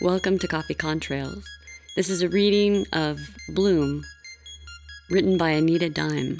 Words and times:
Welcome 0.00 0.40
to 0.40 0.48
Coffee 0.48 0.74
Contrails. 0.74 1.44
This 1.94 2.10
is 2.10 2.20
a 2.20 2.28
reading 2.28 2.84
of 2.92 3.20
Bloom, 3.50 4.02
written 5.08 5.38
by 5.38 5.50
Anita 5.50 5.88
Dime. 5.88 6.36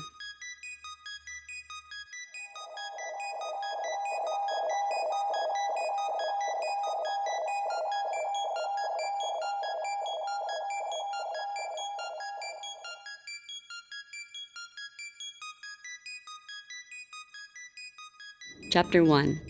Chapter 18.72 19.04
1 19.04 19.40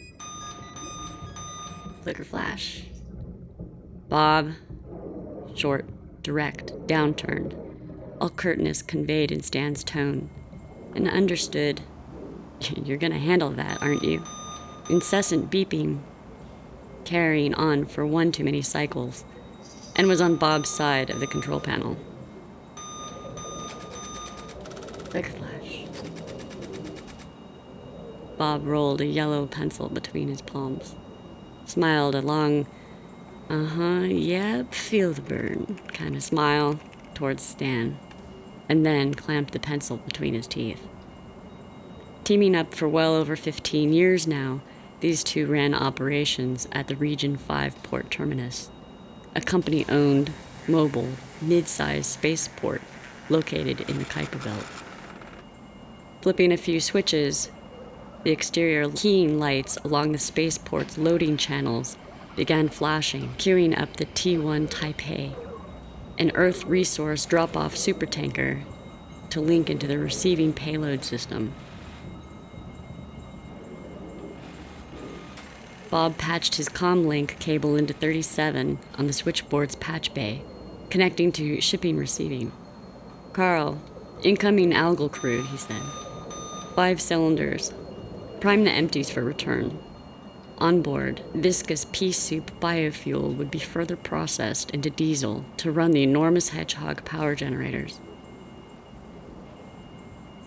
Flicker 2.03 2.25
Flash. 2.25 2.83
Bob, 4.15 4.53
short, 5.57 5.87
direct, 6.23 6.71
downturned. 6.87 7.53
All 8.21 8.31
curtness 8.31 8.81
conveyed 8.81 9.33
in 9.33 9.43
Stan's 9.43 9.83
tone. 9.83 10.31
And 10.95 11.09
understood. 11.09 11.81
You're 12.85 12.97
gonna 12.97 13.19
handle 13.19 13.51
that, 13.51 13.83
aren't 13.83 14.05
you? 14.05 14.23
Incessant 14.89 15.51
beeping, 15.51 15.99
carrying 17.05 17.55
on 17.55 17.87
for 17.87 18.07
one 18.07 18.31
too 18.31 18.45
many 18.45 18.63
cycles, 18.63 19.25
and 19.97 20.07
was 20.07 20.21
on 20.21 20.37
Bob's 20.37 20.69
side 20.69 21.11
of 21.11 21.19
the 21.19 21.27
control 21.27 21.59
panel. 21.59 21.97
Flicker 25.11 25.33
flash. 25.33 25.87
Bob 28.39 28.65
rolled 28.65 29.01
a 29.01 29.07
yellow 29.07 29.47
pencil 29.47 29.89
between 29.89 30.29
his 30.29 30.41
palms, 30.41 30.95
smiled 31.67 32.15
a 32.15 32.23
long, 32.23 32.69
uh 33.51 33.65
huh, 33.65 34.01
yep, 34.05 34.73
feel 34.73 35.13
the 35.13 35.21
burn 35.21 35.79
kind 35.89 36.17
of 36.17 36.23
smile 36.23 36.81
towards 37.15 37.43
Stan, 37.43 37.99
and 38.69 38.87
then 38.87 39.13
clamped 39.13 39.53
the 39.53 39.61
pencil 39.61 39.99
between 39.99 40.33
his 40.35 40.47
teeth. 40.47 40.81
Teaming 42.25 42.57
up 42.57 42.75
for 42.75 42.89
well 42.89 43.15
over 43.15 43.37
15 43.37 43.93
years 43.93 44.27
now, 44.27 44.63
these 45.01 45.23
two 45.23 45.47
ran 45.47 45.75
operations 45.75 46.67
at 46.73 46.89
the 46.89 46.97
Region 46.97 47.37
5 47.37 47.83
port 47.83 48.11
terminus, 48.11 48.71
a 49.35 49.43
company 49.43 49.85
owned, 49.91 50.33
mobile, 50.67 51.11
mid 51.43 51.69
sized 51.69 52.07
spaceport 52.07 52.81
located 53.29 53.83
in 53.83 53.99
the 53.99 54.05
Kuiper 54.07 54.43
Belt. 54.43 54.65
Flipping 56.23 56.51
a 56.51 56.57
few 56.57 56.81
switches, 56.81 57.51
the 58.23 58.31
exterior 58.31 58.89
keying 58.89 59.39
lights 59.39 59.77
along 59.85 60.13
the 60.13 60.19
spaceport's 60.19 60.97
loading 60.97 61.37
channels 61.37 61.99
began 62.37 62.69
flashing, 62.69 63.31
queuing 63.39 63.79
up 63.81 63.97
the 63.97 64.07
T1 64.07 64.69
Taipei, 64.69 65.35
an 66.19 66.31
Earth 66.35 66.65
resource 66.65 67.27
drop 67.27 67.57
off 67.57 67.75
supertanker 67.75 68.63
to 69.31 69.41
link 69.41 69.69
into 69.69 69.87
the 69.87 69.99
receiving 69.99 70.53
payload 70.53 71.05
system. 71.05 71.53
Bob 75.91 76.19
patched 76.19 76.57
his 76.57 76.69
comlink 76.69 77.39
cable 77.39 77.77
into 77.77 77.93
37 77.93 78.79
on 78.99 79.07
the 79.07 79.13
switchboard's 79.13 79.77
patch 79.77 80.13
bay, 80.13 80.43
connecting 80.91 81.31
to 81.33 81.61
shipping 81.61 81.97
receiving. 81.97 82.51
Carl, 83.33 83.81
incoming 84.23 84.73
algal 84.73 85.11
crude, 85.11 85.47
he 85.47 85.57
said. 85.57 85.83
Five 86.75 87.01
cylinders. 87.01 87.73
Prime 88.41 88.65
the 88.65 88.71
empties 88.73 89.11
for 89.11 89.23
return. 89.23 89.79
On 90.59 90.83
board, 90.83 91.21
viscous 91.35 91.87
pea 91.91 92.13
soup 92.13 92.53
biofuel 92.61 93.37
would 93.37 93.51
be 93.51 93.59
further 93.59 93.97
processed 93.97 94.71
into 94.71 94.89
diesel 94.89 95.45
to 95.57 95.73
run 95.73 95.91
the 95.91 96.05
enormous 96.05 96.51
hedgehog 96.51 97.05
power 97.05 97.35
generators. 97.35 97.99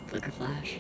Flicker 0.08 0.32
flash. 0.32 0.80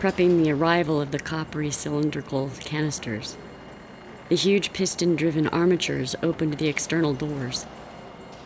Prepping 0.00 0.42
the 0.42 0.52
arrival 0.52 1.00
of 1.00 1.10
the 1.10 1.18
coppery 1.18 1.70
cylindrical 1.70 2.50
canisters. 2.60 3.36
The 4.28 4.36
huge 4.36 4.72
piston 4.72 5.16
driven 5.16 5.48
armatures 5.48 6.14
opened 6.22 6.54
the 6.54 6.68
external 6.68 7.14
doors, 7.14 7.66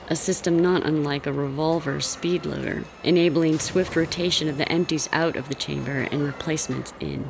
a 0.08 0.16
system 0.16 0.58
not 0.58 0.86
unlike 0.86 1.26
a 1.26 1.32
revolver 1.32 2.00
speed 2.00 2.46
loader, 2.46 2.84
enabling 3.02 3.58
swift 3.58 3.96
rotation 3.96 4.48
of 4.48 4.56
the 4.56 4.70
empties 4.70 5.08
out 5.12 5.36
of 5.36 5.48
the 5.48 5.54
chamber 5.54 6.08
and 6.10 6.22
replacements 6.22 6.92
in. 7.00 7.28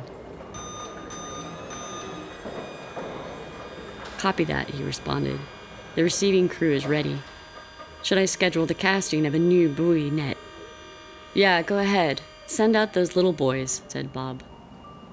Copy 4.17 4.43
that, 4.45 4.69
he 4.69 4.83
responded. 4.83 5.39
The 5.95 6.03
receiving 6.03 6.49
crew 6.49 6.73
is 6.73 6.85
ready. 6.85 7.19
Should 8.03 8.17
I 8.17 8.25
schedule 8.25 8.65
the 8.65 8.73
casting 8.73 9.25
of 9.25 9.33
a 9.33 9.39
new 9.39 9.69
buoy 9.69 10.09
net? 10.09 10.37
Yeah, 11.33 11.61
go 11.61 11.79
ahead. 11.79 12.21
Send 12.47 12.75
out 12.75 12.93
those 12.93 13.15
little 13.15 13.33
boys, 13.33 13.81
said 13.87 14.13
Bob. 14.13 14.43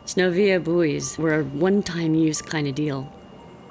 Snovia 0.05 0.63
buoys 0.63 1.17
were 1.17 1.41
a 1.41 1.45
one 1.45 1.83
time 1.83 2.15
use 2.15 2.43
kind 2.43 2.69
of 2.69 2.75
deal. 2.75 3.13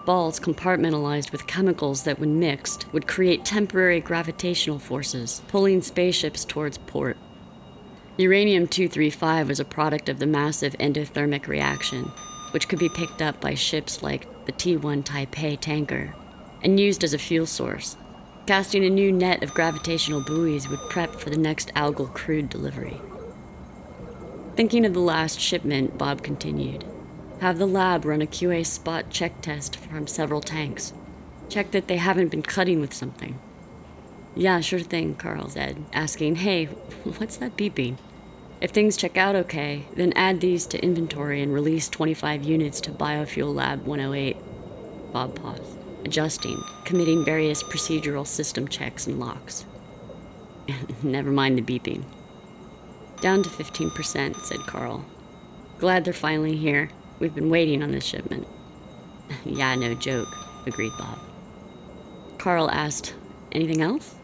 Balls 0.05 0.39
compartmentalized 0.39 1.31
with 1.31 1.45
chemicals 1.45 2.03
that, 2.03 2.17
when 2.17 2.39
mixed, 2.39 2.91
would 2.91 3.07
create 3.07 3.45
temporary 3.45 3.99
gravitational 3.99 4.79
forces, 4.79 5.41
pulling 5.47 5.81
spaceships 5.81 6.43
towards 6.43 6.79
port. 6.79 7.17
Uranium 8.17 8.67
235 8.67 9.47
was 9.47 9.59
a 9.59 9.65
product 9.65 10.09
of 10.09 10.19
the 10.19 10.25
massive 10.25 10.73
endothermic 10.79 11.47
reaction, 11.47 12.11
which 12.51 12.67
could 12.67 12.79
be 12.79 12.89
picked 12.89 13.21
up 13.21 13.41
by 13.41 13.53
ships 13.53 14.03
like 14.03 14.27
the 14.45 14.51
T 14.51 14.77
1 14.77 15.03
Taipei 15.03 15.59
tanker, 15.59 16.13
and 16.63 16.79
used 16.79 17.03
as 17.03 17.13
a 17.13 17.17
fuel 17.17 17.45
source. 17.45 17.97
Casting 18.47 18.83
a 18.83 18.89
new 18.89 19.11
net 19.11 19.43
of 19.43 19.53
gravitational 19.53 20.21
buoys 20.21 20.67
would 20.67 20.79
prep 20.89 21.15
for 21.15 21.29
the 21.29 21.37
next 21.37 21.73
algal 21.75 22.11
crude 22.13 22.49
delivery. 22.49 22.99
Thinking 24.55 24.85
of 24.85 24.93
the 24.93 24.99
last 24.99 25.39
shipment, 25.39 25.97
Bob 25.97 26.23
continued. 26.23 26.83
Have 27.39 27.57
the 27.57 27.65
lab 27.65 28.05
run 28.05 28.21
a 28.21 28.27
QA 28.27 28.65
spot 28.65 29.09
check 29.09 29.41
test 29.41 29.75
from 29.75 30.05
several 30.07 30.41
tanks. 30.41 30.93
Check 31.49 31.71
that 31.71 31.87
they 31.87 31.97
haven't 31.97 32.29
been 32.29 32.43
cutting 32.43 32.81
with 32.81 32.93
something. 32.93 33.39
Yeah, 34.35 34.59
sure 34.59 34.79
thing, 34.79 35.15
Carl 35.15 35.49
said, 35.49 35.83
asking, 35.93 36.37
Hey, 36.37 36.65
what's 37.17 37.37
that 37.37 37.57
beeping? 37.57 37.97
If 38.61 38.69
things 38.69 38.95
check 38.95 39.17
out 39.17 39.35
okay, 39.35 39.85
then 39.95 40.13
add 40.13 40.39
these 40.39 40.67
to 40.67 40.83
inventory 40.83 41.41
and 41.41 41.51
release 41.51 41.89
25 41.89 42.43
units 42.43 42.79
to 42.81 42.91
Biofuel 42.91 43.55
Lab 43.55 43.87
108. 43.87 44.37
Bob 45.11 45.35
paused, 45.35 45.77
adjusting, 46.05 46.61
committing 46.85 47.25
various 47.25 47.63
procedural 47.63 48.25
system 48.25 48.67
checks 48.67 49.07
and 49.07 49.19
locks. 49.19 49.65
Never 51.03 51.31
mind 51.31 51.57
the 51.57 51.63
beeping. 51.63 52.03
Down 53.19 53.41
to 53.41 53.49
15%, 53.49 54.35
said 54.35 54.59
Carl. 54.67 55.05
Glad 55.79 56.05
they're 56.05 56.13
finally 56.13 56.55
here. 56.55 56.91
We've 57.17 57.33
been 57.33 57.49
waiting 57.49 57.81
on 57.81 57.91
this 57.91 58.05
shipment. 58.05 58.47
yeah, 59.45 59.73
no 59.73 59.95
joke, 59.95 60.29
agreed 60.67 60.93
Bob. 60.99 61.17
Carl 62.37 62.69
asked, 62.69 63.15
Anything 63.51 63.81
else? 63.81 64.15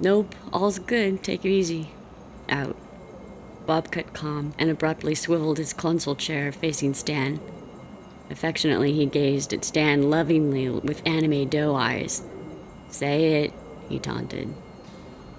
Nope, 0.00 0.34
all's 0.52 0.78
good. 0.78 1.22
Take 1.22 1.44
it 1.44 1.50
easy. 1.50 1.90
Out. 2.48 2.76
Bob 3.68 3.90
cut 3.90 4.14
calm 4.14 4.54
and 4.58 4.70
abruptly 4.70 5.14
swiveled 5.14 5.58
his 5.58 5.74
console 5.74 6.16
chair 6.16 6.50
facing 6.50 6.94
Stan. 6.94 7.38
Affectionately, 8.30 8.94
he 8.94 9.04
gazed 9.04 9.52
at 9.52 9.62
Stan 9.62 10.08
lovingly 10.08 10.70
with 10.70 11.06
anime 11.06 11.46
doe 11.50 11.74
eyes. 11.74 12.22
Say 12.88 13.42
it, 13.42 13.52
he 13.90 13.98
taunted. 13.98 14.54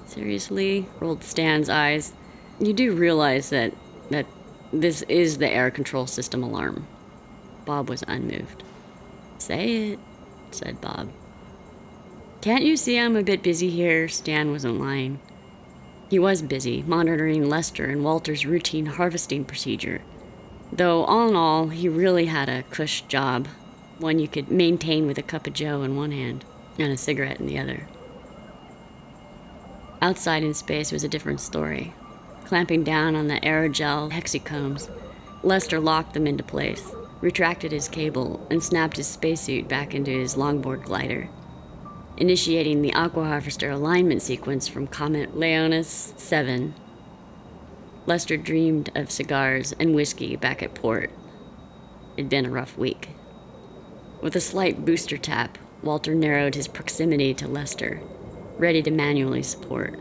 Seriously, 0.06 0.86
rolled 1.00 1.24
Stan's 1.24 1.70
eyes. 1.70 2.14
You 2.60 2.72
do 2.72 2.94
realize 2.94 3.50
that 3.50 3.74
that 4.12 4.28
this 4.72 5.02
is 5.10 5.40
the 5.40 5.50
air 5.50 5.72
control 5.72 6.06
system 6.06 6.44
alarm. 6.44 6.86
Bob 7.66 7.90
was 7.90 8.04
unmoved. 8.08 8.64
Say 9.40 9.94
it, 9.94 10.00
said 10.52 10.80
Bob. 10.80 11.12
Can't 12.42 12.64
you 12.64 12.78
see 12.78 13.00
I'm 13.00 13.16
a 13.16 13.24
bit 13.24 13.42
busy 13.42 13.72
here? 13.72 14.08
Stan 14.08 14.52
wasn't 14.52 14.80
lying. 14.80 15.20
He 16.10 16.18
was 16.18 16.42
busy 16.42 16.82
monitoring 16.82 17.48
Lester 17.48 17.86
and 17.86 18.04
Walter's 18.04 18.44
routine 18.44 18.88
harvesting 18.88 19.46
procedure. 19.46 20.02
Though, 20.72 21.04
all 21.04 21.30
in 21.30 21.36
all, 21.36 21.68
he 21.68 21.88
really 21.88 22.26
had 22.26 22.50
a 22.50 22.64
cush 22.64 23.02
job, 23.04 23.48
one 24.00 24.18
you 24.18 24.28
could 24.28 24.50
maintain 24.50 25.06
with 25.06 25.20
a 25.20 25.24
cup 25.24 25.46
of 25.46 25.54
joe 25.54 25.84
in 25.84 25.96
one 25.96 26.12
hand 26.12 26.46
and 26.80 26.92
a 26.92 26.98
cigarette 26.98 27.40
in 27.40 27.46
the 27.46 27.60
other. 27.60 27.88
Outside 30.02 30.44
in 30.44 30.56
space 30.56 30.92
was 30.92 31.04
a 31.04 31.10
different 31.10 31.42
story. 31.42 31.94
Clamping 32.46 32.84
down 32.84 33.16
on 33.16 33.28
the 33.28 33.40
aerogel 33.42 34.12
hexacombs, 34.12 34.90
Lester 35.44 35.80
locked 35.80 36.16
them 36.16 36.26
into 36.26 36.44
place, 36.44 36.92
retracted 37.22 37.72
his 37.72 37.88
cable, 37.88 38.48
and 38.50 38.64
snapped 38.64 38.98
his 38.98 39.08
spacesuit 39.08 39.68
back 39.68 39.94
into 39.94 40.10
his 40.10 40.36
longboard 40.36 40.84
glider 40.84 41.30
initiating 42.20 42.82
the 42.82 42.94
Aqua 42.94 43.24
Harvester 43.24 43.70
alignment 43.70 44.22
sequence 44.22 44.68
from 44.68 44.88
Comet 44.88 45.38
Leonis 45.38 46.14
7. 46.18 46.74
Lester 48.06 48.36
dreamed 48.36 48.92
of 48.94 49.10
cigars 49.10 49.74
and 49.80 49.96
whiskey 49.96 50.36
back 50.36 50.62
at 50.62 50.76
port. 50.76 51.12
It'd 52.18 52.30
been 52.30 52.46
a 52.46 52.50
rough 52.50 52.78
week. 52.78 53.10
With 54.22 54.36
a 54.36 54.42
slight 54.42 54.84
booster 54.84 55.18
tap, 55.18 55.58
Walter 55.82 56.14
narrowed 56.14 56.56
his 56.56 56.68
proximity 56.68 57.34
to 57.36 57.48
Lester, 57.48 58.02
ready 58.58 58.82
to 58.82 58.92
manually 58.92 59.44
support. 59.44 59.98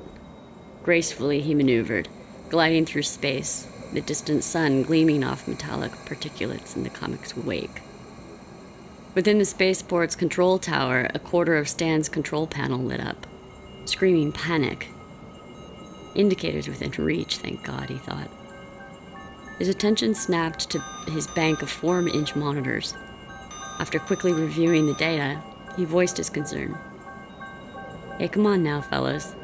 Gracefully, 0.83 1.41
he 1.41 1.55
maneuvered, 1.55 2.09
gliding 2.49 2.85
through 2.85 3.03
space, 3.03 3.69
the 3.93 4.01
distant 4.01 4.43
sun 4.43 4.83
gleaming 4.83 5.23
off 5.23 5.47
metallic 5.47 5.93
particulates 6.05 6.75
in 6.75 6.83
the 6.83 6.91
comet's 6.91 7.37
wake. 7.37 7.83
Within 9.19 9.39
the 9.39 9.45
spaceport's 9.45 10.15
control 10.15 10.61
tower, 10.61 11.11
a 11.13 11.19
quarter 11.19 11.57
of 11.57 11.69
Stan's 11.69 12.09
control 12.09 12.47
panel 12.47 12.79
lit 12.79 13.01
up, 13.01 13.27
screaming 13.85 14.31
panic. 14.31 14.87
Indicators 16.15 16.69
within 16.69 16.93
reach, 16.93 17.39
thank 17.39 17.65
God, 17.65 17.89
he 17.89 17.99
thought. 17.99 18.31
His 19.59 19.67
attention 19.67 20.15
snapped 20.15 20.71
to 20.71 20.79
his 21.09 21.27
bank 21.27 21.63
of 21.63 21.69
4 21.69 22.07
inch 22.07 22.37
monitors. 22.37 22.95
After 23.81 23.99
quickly 23.99 24.33
reviewing 24.33 24.87
the 24.87 24.95
data, 24.95 25.43
he 25.77 25.85
voiced 25.85 26.19
his 26.19 26.31
concern. 26.31 26.79
Hey, 28.21 28.29
come 28.29 28.47
on 28.47 28.63
now, 28.63 28.81
fellas. 28.81 29.35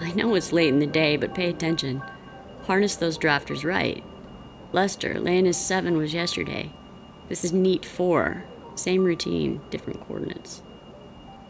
I 0.00 0.12
know 0.12 0.36
it's 0.36 0.54
late 0.54 0.72
in 0.72 0.78
the 0.78 0.86
day, 0.86 1.18
but 1.18 1.34
pay 1.34 1.50
attention. 1.50 2.02
Harness 2.62 2.96
those 2.96 3.18
drafters 3.18 3.62
right. 3.62 4.02
Lester, 4.72 5.20
Leonis 5.20 5.58
7 5.58 5.98
was 5.98 6.14
yesterday. 6.14 6.70
This 7.28 7.44
is 7.44 7.52
Neat 7.52 7.84
4. 7.84 8.44
Same 8.78 9.02
routine, 9.02 9.60
different 9.70 10.00
coordinates. 10.06 10.62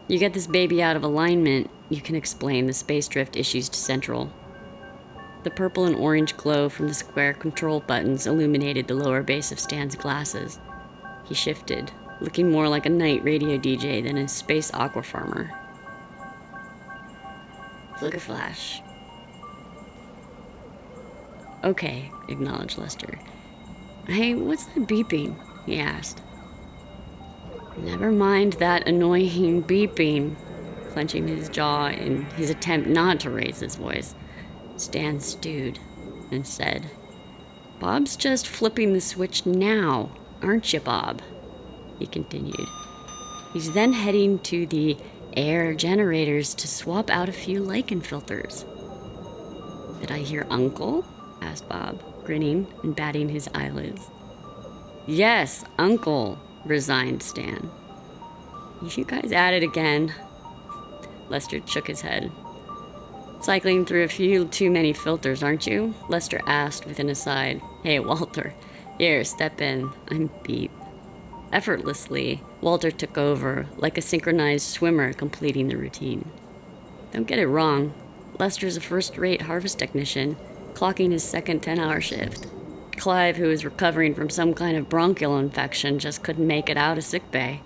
You 0.09 0.19
get 0.19 0.33
this 0.33 0.47
baby 0.47 0.83
out 0.83 0.97
of 0.97 1.03
alignment, 1.03 1.69
you 1.91 2.01
can 2.01 2.15
explain 2.15 2.65
the 2.65 2.73
space 2.73 3.07
drift 3.07 3.37
issues 3.37 3.69
to 3.69 3.79
Central. 3.79 4.33
The 5.43 5.51
purple 5.51 5.85
and 5.85 5.95
orange 5.95 6.39
glow 6.39 6.71
from 6.71 6.89
the 6.89 6.95
square 6.95 7.35
control 7.35 7.81
buttons 7.81 8.27
illuminated 8.27 8.89
the 8.89 8.95
lower 8.95 9.23
base 9.23 9.53
of 9.53 9.61
Stan's 9.61 9.95
glasses. 9.95 10.59
He 11.27 11.35
shifted, 11.35 11.93
looking 12.23 12.51
more 12.51 12.67
like 12.67 12.87
a 12.87 12.91
night 12.91 13.23
radio 13.23 13.59
DJ 13.59 14.03
than 14.03 14.17
a 14.17 14.27
space 14.27 14.73
aqua 14.73 15.03
farmer. 15.03 15.53
Flicker 17.99 18.21
flash. 18.21 18.81
Okay, 21.63 22.11
acknowledged 22.31 22.79
Lester. 22.79 23.19
Hey, 24.07 24.33
what's 24.35 24.65
that 24.65 24.89
beeping? 24.89 25.37
he 25.67 25.79
asked. 25.79 26.23
Never 27.83 28.11
mind 28.11 28.55
that 28.55 28.89
annoying 28.89 29.63
beeping, 29.63 30.37
clenching 30.93 31.29
his 31.29 31.49
jaw 31.49 31.89
in 31.89 32.25
his 32.37 32.51
attempt 32.51 32.89
not 32.89 33.21
to 33.21 33.31
raise 33.31 33.61
his 33.61 33.77
voice. 33.77 34.15
Stan 34.77 35.21
stewed 35.21 35.79
and 36.31 36.47
said, 36.47 36.91
Bob's 37.81 38.17
just 38.17 38.49
flipping 38.49 38.93
the 38.93 39.01
switch 39.01 39.47
now, 39.47 40.11
aren't 40.43 40.73
you, 40.73 40.81
Bob? 40.81 41.23
He 41.99 42.07
continued. 42.07 42.69
He's 43.53 43.73
then 43.73 43.93
heading 43.93 44.41
to 44.41 44.67
the 44.67 44.97
air 45.37 45.75
generators 45.75 46.55
to 46.55 46.69
swap 46.69 47.11
out 47.11 47.29
a 47.29 47.33
few 47.33 47.61
lichen 47.63 48.01
filters. 48.01 48.65
Did 50.01 50.11
I 50.11 50.19
hear 50.19 50.47
Uncle? 50.51 51.05
asked 51.41 51.69
Bob, 51.69 52.03
grinning 52.25 52.67
and 52.83 52.95
batting 52.95 53.29
his 53.29 53.49
eyelids. 53.55 54.11
Yes, 55.07 55.65
Uncle, 55.79 56.39
resigned 56.69 57.23
Stan. 57.23 57.71
You 58.83 59.05
guys 59.05 59.33
at 59.33 59.55
it 59.55 59.63
again. 59.63 60.15
Lester 61.29 61.61
shook 61.67 61.89
his 61.89 62.03
head. 62.03 62.31
Cycling 63.41 63.85
through 63.85 64.05
a 64.05 64.09
few 64.09 64.47
too 64.47 64.71
many 64.71 64.93
filters, 64.93 65.43
aren't 65.43 65.67
you? 65.67 65.95
Lester 66.09 66.41
asked 66.47 66.87
with 66.87 66.99
an 66.99 67.09
aside. 67.09 67.61
Hey, 67.83 67.99
Walter. 68.01 68.55
Here, 68.99 69.23
step 69.25 69.61
in. 69.61 69.91
I'm 70.09 70.31
beat. 70.43 70.71
Effortlessly, 71.53 72.43
Walter 72.61 72.91
took 72.91 73.17
over, 73.17 73.67
like 73.77 73.97
a 73.97 74.03
synchronized 74.03 74.67
swimmer 74.67 75.13
completing 75.13 75.69
the 75.69 75.77
routine. 75.77 76.31
Don't 77.13 77.27
get 77.27 77.39
it 77.39 77.47
wrong. 77.47 77.95
Lester's 78.39 78.77
a 78.77 78.81
first 78.81 79.17
rate 79.17 79.43
harvest 79.43 79.79
technician, 79.79 80.37
clocking 80.75 81.13
his 81.13 81.25
second 81.25 81.63
10 81.63 81.79
hour 81.79 82.01
shift. 82.01 82.47
Clive, 82.99 83.37
who 83.37 83.49
was 83.49 83.65
recovering 83.65 84.15
from 84.15 84.29
some 84.29 84.53
kind 84.55 84.77
of 84.77 84.89
bronchial 84.89 85.39
infection, 85.39 85.99
just 85.99 86.23
couldn't 86.23 86.47
make 86.47 86.69
it 86.69 86.77
out 86.77 86.99
of 86.99 87.05
sick 87.05 87.31
bay. 87.31 87.63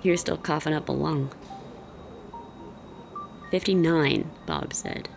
He 0.00 0.10
was 0.10 0.20
still 0.20 0.36
coughing 0.36 0.74
up 0.74 0.88
a 0.88 0.92
lung. 0.92 1.32
59, 3.50 4.30
Bob 4.46 4.72
said, 4.72 5.08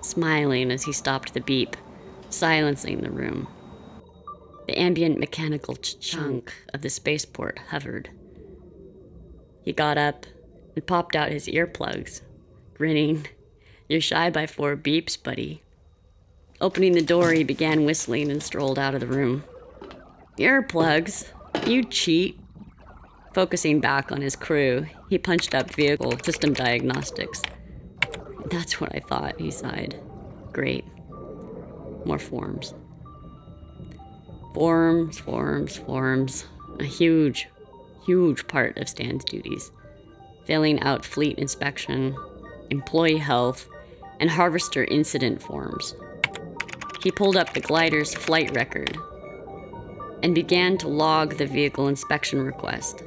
smiling 0.00 0.70
as 0.70 0.84
he 0.84 0.92
stopped 0.92 1.34
the 1.34 1.40
beep, 1.40 1.76
silencing 2.28 3.00
the 3.00 3.10
room. 3.10 3.48
The 4.66 4.78
ambient 4.78 5.18
mechanical 5.18 5.76
ch- 5.76 5.98
chunk 5.98 6.52
of 6.72 6.82
the 6.82 6.90
spaceport 6.90 7.58
hovered. 7.70 8.10
He 9.62 9.72
got 9.72 9.98
up 9.98 10.26
and 10.74 10.86
popped 10.86 11.16
out 11.16 11.30
his 11.32 11.48
earplugs, 11.48 12.22
grinning. 12.74 13.26
You're 13.88 14.00
shy 14.00 14.30
by 14.30 14.46
four 14.46 14.76
beeps, 14.76 15.20
buddy. 15.20 15.62
Opening 16.60 16.92
the 16.92 17.02
door, 17.02 17.32
he 17.32 17.42
began 17.42 17.84
whistling 17.84 18.30
and 18.30 18.42
strolled 18.42 18.78
out 18.78 18.94
of 18.94 19.00
the 19.00 19.06
room. 19.06 19.44
Earplugs? 20.38 21.26
You 21.66 21.84
cheat. 21.84 22.38
Focusing 23.32 23.80
back 23.80 24.12
on 24.12 24.20
his 24.20 24.36
crew, 24.36 24.86
he 25.08 25.16
punched 25.16 25.54
up 25.54 25.70
vehicle 25.70 26.18
system 26.22 26.52
diagnostics. 26.52 27.42
That's 28.50 28.80
what 28.80 28.94
I 28.94 29.00
thought, 29.00 29.40
he 29.40 29.50
sighed. 29.50 29.98
Great. 30.52 30.84
More 32.04 32.18
forms. 32.18 32.74
Forms, 34.54 35.18
forms, 35.18 35.76
forms. 35.76 36.44
A 36.78 36.84
huge, 36.84 37.48
huge 38.04 38.46
part 38.48 38.76
of 38.78 38.88
Stan's 38.88 39.24
duties. 39.24 39.70
Filling 40.44 40.80
out 40.80 41.04
fleet 41.04 41.38
inspection, 41.38 42.16
employee 42.70 43.18
health, 43.18 43.68
and 44.18 44.30
harvester 44.30 44.84
incident 44.84 45.40
forms. 45.40 45.94
He 47.02 47.10
pulled 47.10 47.36
up 47.36 47.54
the 47.54 47.60
glider's 47.60 48.14
flight 48.14 48.54
record 48.54 48.98
and 50.22 50.34
began 50.34 50.76
to 50.78 50.88
log 50.88 51.36
the 51.36 51.46
vehicle 51.46 51.88
inspection 51.88 52.42
request, 52.42 53.02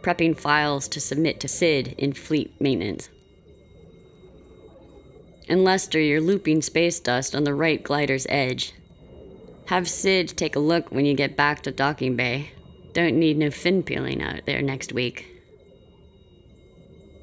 prepping 0.00 0.38
files 0.38 0.88
to 0.88 1.00
submit 1.00 1.38
to 1.40 1.48
Sid 1.48 1.94
in 1.98 2.14
fleet 2.14 2.58
maintenance. 2.60 3.10
And 5.48 5.64
Lester, 5.64 6.00
you're 6.00 6.20
looping 6.20 6.62
space 6.62 6.98
dust 6.98 7.36
on 7.36 7.44
the 7.44 7.54
right 7.54 7.82
glider's 7.82 8.26
edge. 8.28 8.72
Have 9.66 9.88
Sid 9.88 10.36
take 10.36 10.56
a 10.56 10.60
look 10.60 10.90
when 10.90 11.04
you 11.04 11.14
get 11.14 11.36
back 11.36 11.62
to 11.62 11.70
docking 11.70 12.16
bay. 12.16 12.52
Don't 12.94 13.18
need 13.18 13.36
no 13.36 13.50
fin 13.50 13.82
peeling 13.82 14.22
out 14.22 14.46
there 14.46 14.62
next 14.62 14.92
week. 14.92 15.28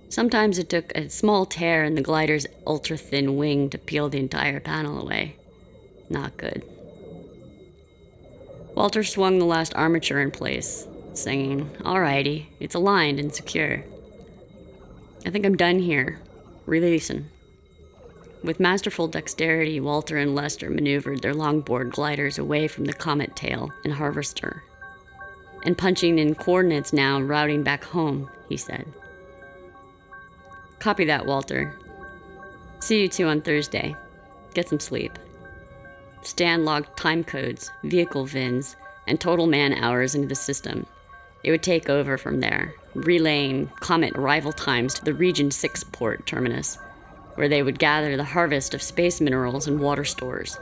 Sometimes 0.09 0.59
it 0.59 0.69
took 0.69 0.91
a 0.95 1.09
small 1.09 1.47
tear 1.47 1.83
in 1.83 1.95
the 1.95 2.01
glider's 2.01 2.45
ultra 2.67 2.97
thin 2.97 3.35
wing 3.35 3.69
to 3.71 3.79
peel 3.79 4.09
the 4.09 4.19
entire 4.19 4.59
panel 4.59 5.01
away. 5.01 5.37
Not 6.13 6.37
good. 6.37 6.63
Walter 8.75 9.03
swung 9.03 9.39
the 9.39 9.45
last 9.45 9.73
armature 9.73 10.21
in 10.21 10.29
place, 10.29 10.87
saying, 11.13 11.67
Alrighty, 11.79 12.45
it's 12.59 12.75
aligned 12.75 13.19
and 13.19 13.33
secure. 13.33 13.83
I 15.25 15.31
think 15.31 15.43
I'm 15.43 15.57
done 15.57 15.79
here. 15.79 16.19
Releasing. 16.67 17.29
With 18.43 18.59
masterful 18.59 19.07
dexterity, 19.07 19.79
Walter 19.79 20.17
and 20.17 20.35
Lester 20.35 20.69
maneuvered 20.69 21.23
their 21.23 21.33
longboard 21.33 21.91
gliders 21.91 22.37
away 22.37 22.67
from 22.67 22.85
the 22.85 22.93
comet 22.93 23.35
tail 23.35 23.71
and 23.83 23.93
harvester. 23.93 24.63
And 25.63 25.75
punching 25.75 26.19
in 26.19 26.35
coordinates 26.35 26.93
now, 26.93 27.19
routing 27.21 27.63
back 27.63 27.83
home, 27.83 28.29
he 28.49 28.57
said. 28.57 28.85
Copy 30.77 31.05
that, 31.05 31.25
Walter. 31.25 31.75
See 32.81 33.01
you 33.01 33.07
two 33.07 33.25
on 33.25 33.41
Thursday. 33.41 33.95
Get 34.53 34.69
some 34.69 34.79
sleep. 34.79 35.17
Stan 36.23 36.63
logged 36.63 36.95
time 36.97 37.23
codes, 37.23 37.69
vehicle 37.83 38.25
VINs, 38.25 38.75
and 39.05 39.19
total 39.19 39.45
man 39.45 39.73
hours 39.73 40.15
into 40.15 40.27
the 40.27 40.35
system. 40.35 40.85
It 41.43 41.51
would 41.51 41.63
take 41.63 41.89
over 41.89 42.17
from 42.17 42.39
there, 42.39 42.75
relaying 42.95 43.67
Comet 43.81 44.13
arrival 44.15 44.53
times 44.53 44.93
to 44.93 45.03
the 45.03 45.13
Region 45.13 45.51
6 45.51 45.83
port 45.91 46.25
terminus, 46.25 46.77
where 47.35 47.49
they 47.49 47.61
would 47.61 47.77
gather 47.77 48.15
the 48.15 48.23
harvest 48.23 48.73
of 48.73 48.81
space 48.81 49.19
minerals 49.19 49.67
and 49.67 49.81
water 49.81 50.05
stores, 50.05 50.57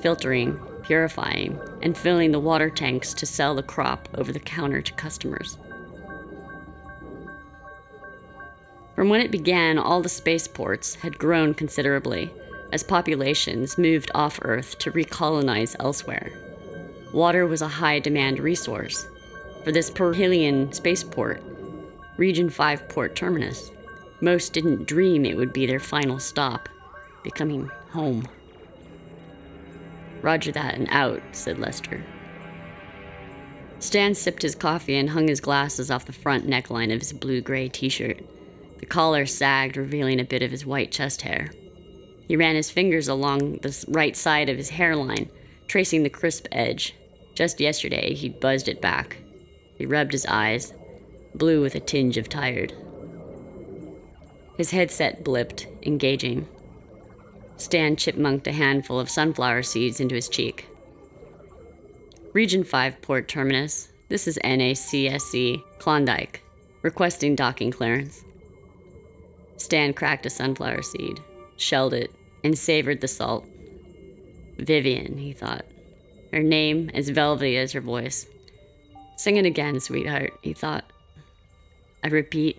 filtering, 0.00 0.58
purifying, 0.82 1.60
and 1.80 1.96
filling 1.96 2.32
the 2.32 2.40
water 2.40 2.68
tanks 2.68 3.14
to 3.14 3.26
sell 3.26 3.54
the 3.54 3.62
crop 3.62 4.08
over 4.14 4.32
the 4.32 4.40
counter 4.40 4.82
to 4.82 4.92
customers. 4.94 5.58
From 8.96 9.08
when 9.08 9.20
it 9.20 9.30
began, 9.30 9.78
all 9.78 10.02
the 10.02 10.08
spaceports 10.08 10.96
had 10.96 11.18
grown 11.18 11.54
considerably 11.54 12.32
as 12.72 12.82
populations 12.82 13.78
moved 13.78 14.10
off 14.14 14.38
Earth 14.42 14.78
to 14.78 14.90
recolonize 14.92 15.76
elsewhere. 15.80 16.32
Water 17.12 17.46
was 17.46 17.62
a 17.62 17.68
high 17.68 17.98
demand 17.98 18.38
resource 18.38 19.06
for 19.64 19.72
this 19.72 19.90
perihelion 19.90 20.72
spaceport, 20.72 21.42
Region 22.16 22.50
5 22.50 22.88
port 22.88 23.14
terminus. 23.14 23.70
Most 24.20 24.52
didn't 24.52 24.86
dream 24.86 25.24
it 25.24 25.36
would 25.36 25.52
be 25.52 25.66
their 25.66 25.80
final 25.80 26.18
stop, 26.18 26.68
becoming 27.22 27.70
home. 27.90 28.26
Roger 30.20 30.50
that 30.52 30.74
and 30.74 30.88
out, 30.90 31.22
said 31.32 31.58
Lester. 31.58 32.04
Stan 33.78 34.14
sipped 34.14 34.42
his 34.42 34.56
coffee 34.56 34.96
and 34.96 35.10
hung 35.10 35.28
his 35.28 35.40
glasses 35.40 35.90
off 35.90 36.06
the 36.06 36.12
front 36.12 36.46
neckline 36.48 36.92
of 36.92 37.00
his 37.00 37.12
blue 37.12 37.40
gray 37.40 37.68
t 37.68 37.88
shirt. 37.88 38.20
The 38.78 38.86
collar 38.86 39.24
sagged, 39.24 39.76
revealing 39.76 40.18
a 40.18 40.24
bit 40.24 40.42
of 40.42 40.50
his 40.50 40.66
white 40.66 40.90
chest 40.90 41.22
hair. 41.22 41.50
He 42.28 42.36
ran 42.36 42.56
his 42.56 42.70
fingers 42.70 43.08
along 43.08 43.56
the 43.62 43.84
right 43.88 44.14
side 44.14 44.50
of 44.50 44.58
his 44.58 44.68
hairline, 44.70 45.30
tracing 45.66 46.02
the 46.02 46.10
crisp 46.10 46.46
edge. 46.52 46.94
Just 47.34 47.58
yesterday, 47.58 48.12
he'd 48.12 48.38
buzzed 48.38 48.68
it 48.68 48.82
back. 48.82 49.16
He 49.76 49.86
rubbed 49.86 50.12
his 50.12 50.26
eyes, 50.26 50.74
blue 51.34 51.62
with 51.62 51.74
a 51.74 51.80
tinge 51.80 52.18
of 52.18 52.28
tired. 52.28 52.74
His 54.58 54.72
headset 54.72 55.24
blipped, 55.24 55.66
engaging. 55.86 56.46
Stan 57.56 57.96
chipmunked 57.96 58.46
a 58.46 58.52
handful 58.52 59.00
of 59.00 59.08
sunflower 59.08 59.62
seeds 59.62 59.98
into 59.98 60.14
his 60.14 60.28
cheek. 60.28 60.68
Region 62.34 62.62
5 62.62 63.00
Port 63.00 63.26
Terminus. 63.26 63.88
This 64.08 64.28
is 64.28 64.38
NACSE 64.44 65.62
Klondike, 65.78 66.42
requesting 66.82 67.34
docking 67.34 67.70
clearance. 67.70 68.22
Stan 69.56 69.94
cracked 69.94 70.26
a 70.26 70.30
sunflower 70.30 70.82
seed, 70.82 71.20
shelled 71.56 71.94
it, 71.94 72.10
and 72.48 72.58
savored 72.58 73.02
the 73.02 73.08
salt. 73.08 73.46
Vivian, 74.56 75.18
he 75.18 75.34
thought. 75.34 75.66
Her 76.32 76.42
name 76.42 76.90
as 76.94 77.10
velvety 77.10 77.58
as 77.58 77.72
her 77.72 77.80
voice. 77.82 78.26
Sing 79.18 79.36
it 79.36 79.44
again, 79.44 79.80
sweetheart, 79.80 80.32
he 80.40 80.54
thought. 80.54 80.90
I 82.02 82.08
repeat, 82.08 82.58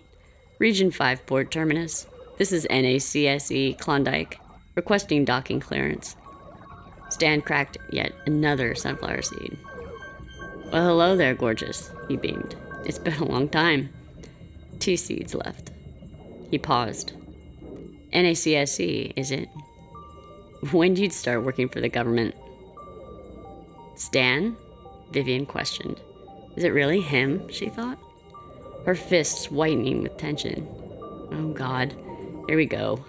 Region 0.60 0.92
5 0.92 1.26
Port 1.26 1.50
Terminus. 1.50 2.06
This 2.38 2.52
is 2.52 2.68
NACSE 2.70 3.80
Klondike, 3.80 4.38
requesting 4.76 5.24
docking 5.24 5.58
clearance. 5.58 6.14
Stan 7.08 7.42
cracked 7.42 7.76
yet 7.90 8.12
another 8.26 8.76
sunflower 8.76 9.22
seed. 9.22 9.58
Well, 10.72 10.86
hello 10.86 11.16
there, 11.16 11.34
gorgeous, 11.34 11.90
he 12.06 12.16
beamed. 12.16 12.54
It's 12.84 13.00
been 13.00 13.14
a 13.14 13.24
long 13.24 13.48
time. 13.48 13.90
Two 14.78 14.96
seeds 14.96 15.34
left. 15.34 15.72
He 16.48 16.58
paused. 16.58 17.12
NACSE, 18.12 19.12
is 19.16 19.30
it? 19.32 19.48
When 20.72 20.92
did 20.92 21.02
you 21.02 21.10
start 21.10 21.42
working 21.42 21.68
for 21.68 21.80
the 21.80 21.88
government? 21.88 22.34
Stan? 23.94 24.56
Vivian 25.10 25.46
questioned. 25.46 26.00
Is 26.54 26.64
it 26.64 26.74
really 26.74 27.00
him? 27.00 27.48
she 27.48 27.70
thought. 27.70 27.98
Her 28.84 28.94
fists 28.94 29.50
whitening 29.50 30.02
with 30.02 30.18
tension. 30.18 30.68
Oh, 31.32 31.52
God. 31.54 31.94
Here 32.46 32.56
we 32.56 32.66
go. 32.66 33.02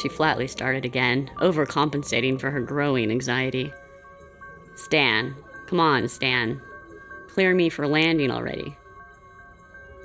She 0.00 0.10
flatly 0.10 0.46
started 0.46 0.84
again, 0.84 1.30
overcompensating 1.38 2.38
for 2.38 2.50
her 2.50 2.60
growing 2.60 3.10
anxiety. 3.10 3.72
Stan. 4.74 5.34
Come 5.66 5.80
on, 5.80 6.08
Stan. 6.08 6.60
Clear 7.28 7.54
me 7.54 7.70
for 7.70 7.86
landing 7.86 8.30
already. 8.30 8.76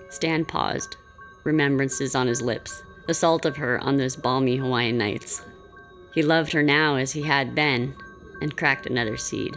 Stan 0.10 0.46
paused, 0.46 0.96
remembrances 1.44 2.16
on 2.16 2.28
his 2.28 2.42
lips, 2.42 2.84
the 3.08 3.13
salt 3.13 3.46
of 3.46 3.58
her 3.58 3.80
on 3.84 3.98
those 3.98 4.16
balmy 4.16 4.56
Hawaiian 4.56 4.98
nights. 4.98 5.44
He 6.13 6.22
loved 6.22 6.51
her 6.53 6.63
now 6.63 6.96
as 6.96 7.13
he 7.13 7.24
had 7.24 7.56
then, 7.56 7.96
and 8.41 8.58
cracked 8.58 8.86
another 8.86 9.18
seed. 9.18 9.56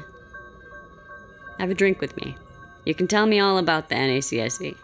Have 1.59 1.71
a 1.71 1.75
drink 1.75 2.01
with 2.01 2.17
me. 2.17 2.37
You 2.85 2.95
can 2.95 3.09
tell 3.09 3.27
me 3.27 3.41
all 3.41 3.59
about 3.59 3.89
the 3.89 3.95
NACSE. 3.95 4.77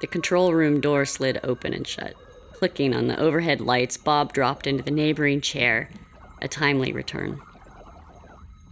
The 0.00 0.06
control 0.06 0.54
room 0.54 0.80
door 0.80 1.04
slid 1.04 1.40
open 1.42 1.74
and 1.74 1.86
shut. 1.86 2.14
Clicking 2.52 2.94
on 2.94 3.06
the 3.06 3.18
overhead 3.18 3.60
lights, 3.60 3.96
Bob 3.96 4.32
dropped 4.32 4.66
into 4.66 4.82
the 4.82 4.90
neighboring 4.90 5.40
chair, 5.40 5.90
a 6.40 6.48
timely 6.48 6.92
return. 6.92 7.40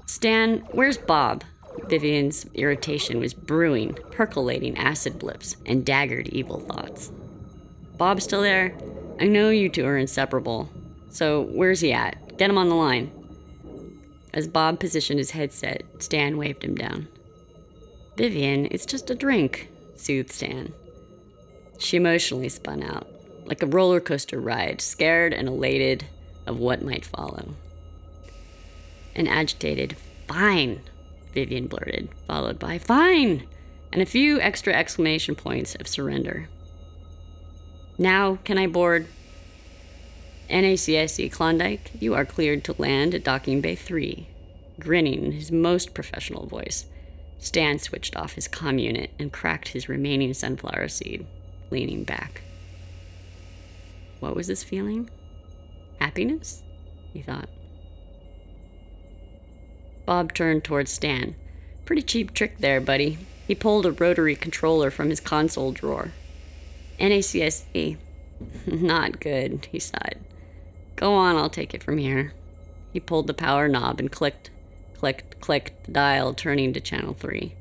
Stan, 0.06 0.60
where's 0.72 0.96
Bob? 0.96 1.44
Vivian's 1.88 2.46
irritation 2.54 3.18
was 3.18 3.34
brewing, 3.34 3.94
percolating 4.10 4.76
acid 4.78 5.18
blips 5.18 5.56
and 5.66 5.84
daggered 5.84 6.28
evil 6.28 6.60
thoughts. 6.60 7.12
Bob 7.96 8.20
still 8.20 8.42
there? 8.42 8.76
I 9.20 9.26
know 9.26 9.50
you 9.50 9.68
two 9.68 9.84
are 9.84 9.98
inseparable. 9.98 10.70
So, 11.18 11.42
where's 11.50 11.80
he 11.80 11.92
at? 11.92 12.38
Get 12.38 12.48
him 12.48 12.58
on 12.58 12.68
the 12.68 12.76
line. 12.76 13.10
As 14.32 14.46
Bob 14.46 14.78
positioned 14.78 15.18
his 15.18 15.32
headset, 15.32 15.82
Stan 15.98 16.38
waved 16.38 16.62
him 16.62 16.76
down. 16.76 17.08
Vivian, 18.16 18.68
it's 18.70 18.86
just 18.86 19.10
a 19.10 19.16
drink, 19.16 19.68
soothed 19.96 20.30
Stan. 20.30 20.72
She 21.76 21.96
emotionally 21.96 22.48
spun 22.48 22.84
out, 22.84 23.08
like 23.46 23.64
a 23.64 23.66
roller 23.66 23.98
coaster 23.98 24.38
ride, 24.38 24.80
scared 24.80 25.34
and 25.34 25.48
elated 25.48 26.04
of 26.46 26.60
what 26.60 26.84
might 26.84 27.04
follow. 27.04 27.56
An 29.16 29.26
agitated, 29.26 29.96
fine, 30.28 30.82
Vivian 31.34 31.66
blurted, 31.66 32.10
followed 32.28 32.60
by, 32.60 32.78
fine, 32.78 33.44
and 33.92 34.00
a 34.00 34.06
few 34.06 34.40
extra 34.40 34.72
exclamation 34.72 35.34
points 35.34 35.74
of 35.74 35.88
surrender. 35.88 36.48
Now, 37.98 38.38
can 38.44 38.56
I 38.56 38.68
board? 38.68 39.08
NACSE 40.50 41.30
Klondike, 41.30 41.90
you 42.00 42.14
are 42.14 42.24
cleared 42.24 42.64
to 42.64 42.74
land 42.78 43.14
at 43.14 43.22
Docking 43.22 43.60
Bay 43.60 43.74
3. 43.74 44.26
Grinning 44.80 45.26
in 45.26 45.32
his 45.32 45.52
most 45.52 45.92
professional 45.92 46.46
voice, 46.46 46.86
Stan 47.38 47.78
switched 47.78 48.16
off 48.16 48.32
his 48.32 48.48
comm 48.48 48.80
unit 48.80 49.10
and 49.18 49.32
cracked 49.32 49.68
his 49.68 49.88
remaining 49.88 50.32
sunflower 50.32 50.88
seed, 50.88 51.26
leaning 51.70 52.02
back. 52.02 52.40
What 54.20 54.34
was 54.34 54.46
this 54.46 54.64
feeling? 54.64 55.10
Happiness? 56.00 56.62
He 57.12 57.20
thought. 57.20 57.48
Bob 60.06 60.32
turned 60.32 60.64
towards 60.64 60.90
Stan. 60.90 61.34
Pretty 61.84 62.02
cheap 62.02 62.32
trick 62.32 62.58
there, 62.58 62.80
buddy. 62.80 63.18
He 63.46 63.54
pulled 63.54 63.84
a 63.84 63.92
rotary 63.92 64.34
controller 64.34 64.90
from 64.90 65.10
his 65.10 65.20
console 65.20 65.72
drawer. 65.72 66.12
NACSE. 66.98 67.98
Not 68.66 69.20
good, 69.20 69.68
he 69.70 69.78
sighed. 69.78 70.18
Go 70.98 71.14
on, 71.14 71.36
I'll 71.36 71.48
take 71.48 71.74
it 71.74 71.82
from 71.84 71.98
here. 71.98 72.32
He 72.92 72.98
pulled 72.98 73.28
the 73.28 73.34
power 73.34 73.68
knob 73.68 74.00
and 74.00 74.10
clicked, 74.10 74.50
clicked, 74.98 75.40
clicked 75.40 75.84
the 75.84 75.92
dial, 75.92 76.34
turning 76.34 76.72
to 76.72 76.80
channel 76.80 77.14
3. 77.14 77.54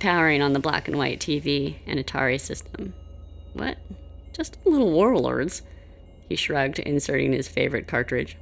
Powering 0.00 0.42
on 0.42 0.54
the 0.54 0.58
black 0.58 0.88
and 0.88 0.98
white 0.98 1.20
TV 1.20 1.76
and 1.86 2.00
Atari 2.00 2.40
system. 2.40 2.92
What? 3.52 3.78
Just 4.32 4.58
little 4.64 4.90
warlords. 4.90 5.62
He 6.28 6.34
shrugged, 6.34 6.80
inserting 6.80 7.32
his 7.32 7.46
favorite 7.46 7.86
cartridge. 7.86 8.36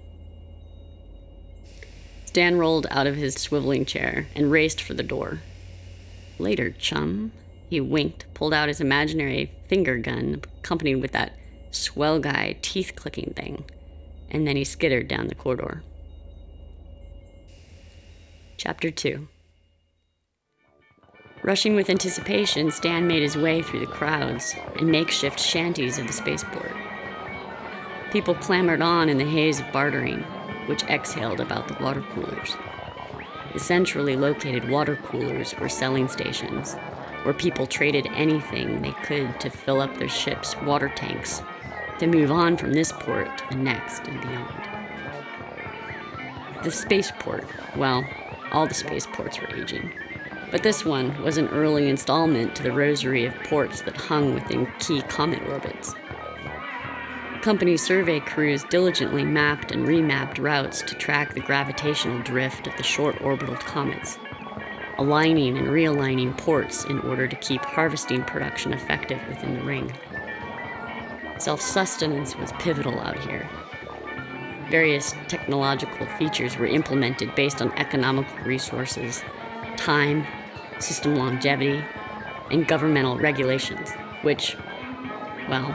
Stan 2.25 2.57
rolled 2.57 2.87
out 2.91 3.07
of 3.07 3.17
his 3.17 3.37
swiveling 3.37 3.87
chair 3.87 4.29
and 4.35 4.51
raced 4.51 4.81
for 4.81 4.95
the 4.95 5.03
door. 5.03 5.43
Later, 6.39 6.71
chum. 6.71 7.33
He 7.69 7.83
winked, 7.83 8.25
pulled 8.33 8.55
out 8.55 8.69
his 8.69 8.81
imaginary 8.81 9.53
finger 9.69 9.99
gun, 9.99 10.41
accompanied 10.59 10.97
with 10.97 11.12
that 11.12 11.37
swell 11.71 12.19
guy 12.19 12.57
teeth 12.62 12.93
clicking 12.97 13.35
thing, 13.37 13.67
and 14.33 14.47
then 14.47 14.57
he 14.57 14.65
skittered 14.65 15.07
down 15.07 15.29
the 15.29 15.35
corridor. 15.35 15.85
Chapter 18.57 18.91
2 18.91 19.29
Rushing 21.45 21.75
with 21.75 21.91
anticipation, 21.91 22.71
Stan 22.71 23.07
made 23.07 23.23
his 23.23 23.37
way 23.37 23.62
through 23.62 23.81
the 23.81 23.87
crowds 23.87 24.55
and 24.79 24.91
makeshift 24.91 25.39
shanties 25.39 25.99
of 25.99 26.07
the 26.07 26.12
spaceport. 26.12 26.73
People 28.11 28.35
clamored 28.35 28.81
on 28.81 29.09
in 29.09 29.19
the 29.19 29.25
haze 29.25 29.61
of 29.61 29.73
bartering, 29.73 30.21
which 30.67 30.85
exhaled 30.85 31.41
about 31.41 31.69
the 31.69 31.83
water 31.83 32.05
coolers. 32.15 32.57
The 33.53 33.59
centrally 33.59 34.17
located 34.17 34.69
water 34.71 34.97
coolers 34.97 35.55
were 35.59 35.69
selling 35.69 36.09
stations, 36.09 36.75
where 37.25 37.35
people 37.35 37.67
traded 37.67 38.07
anything 38.15 38.81
they 38.81 38.93
could 39.03 39.39
to 39.41 39.51
fill 39.51 39.81
up 39.81 39.99
their 39.99 40.09
ships' 40.09 40.57
water 40.62 40.93
tanks, 40.95 41.43
to 42.03 42.07
move 42.07 42.31
on 42.31 42.57
from 42.57 42.73
this 42.73 42.93
port 42.93 43.39
to 43.39 43.45
the 43.51 43.57
next 43.57 44.07
and 44.07 44.21
beyond. 44.21 44.69
The 46.63 46.71
spaceport, 46.71 47.45
well, 47.77 48.05
all 48.53 48.67
the 48.67 48.75
spaceports 48.75 49.41
were 49.41 49.55
aging. 49.57 49.93
But 50.51 50.63
this 50.63 50.85
one 50.85 51.23
was 51.23 51.39
an 51.39 51.49
early 51.49 51.89
installment 51.89 52.55
to 52.57 52.63
the 52.63 52.73
rosary 52.73 53.25
of 53.25 53.35
ports 53.45 53.81
that 53.83 53.97
hung 53.97 54.35
within 54.35 54.71
key 54.79 55.01
comet 55.03 55.43
orbits 55.49 55.95
company 57.43 57.77
survey 57.77 58.21
crews 58.21 58.63
diligently 58.71 59.25
mapped 59.25 59.73
and 59.73 59.85
remapped 59.85 60.39
routes 60.39 60.81
to 60.81 60.95
track 60.95 61.35
the 61.35 61.41
gravitational 61.41 62.23
drift 62.23 62.69
of 62.69 62.77
the 62.77 62.85
short 62.85 63.21
orbital 63.21 63.57
comets, 63.57 64.17
aligning 64.99 65.59
and 65.59 65.67
realigning 65.67 66.39
ports 66.39 66.85
in 66.85 67.01
order 67.01 67.27
to 67.27 67.35
keep 67.37 67.61
harvesting 67.63 68.23
production 68.23 68.73
effective 68.73 69.21
within 69.29 69.55
the 69.55 69.65
ring. 69.65 69.93
Self 71.43 71.61
sustenance 71.61 72.37
was 72.37 72.53
pivotal 72.61 73.01
out 73.01 73.19
here. 73.19 73.51
Various 74.71 75.13
technological 75.27 76.07
features 76.17 76.57
were 76.57 76.69
implemented 76.69 77.35
based 77.35 77.61
on 77.61 77.77
economical 77.77 78.39
resources, 78.45 79.25
time, 79.77 80.25
system 80.79 81.17
longevity, 81.17 81.85
and 82.53 82.69
governmental 82.69 83.19
regulations, 83.19 83.91
which, 84.23 84.57
well, 85.49 85.73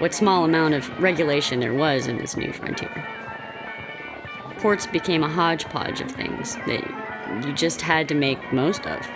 what 0.00 0.14
small 0.14 0.44
amount 0.44 0.74
of 0.74 0.90
regulation 1.00 1.60
there 1.60 1.74
was 1.74 2.08
in 2.08 2.18
this 2.18 2.36
new 2.36 2.52
frontier. 2.52 3.06
Ports 4.58 4.88
became 4.88 5.22
a 5.22 5.28
hodgepodge 5.28 6.00
of 6.00 6.10
things 6.10 6.56
that 6.66 7.46
you 7.46 7.52
just 7.52 7.82
had 7.82 8.08
to 8.08 8.16
make 8.16 8.52
most 8.52 8.84
of. 8.84 9.08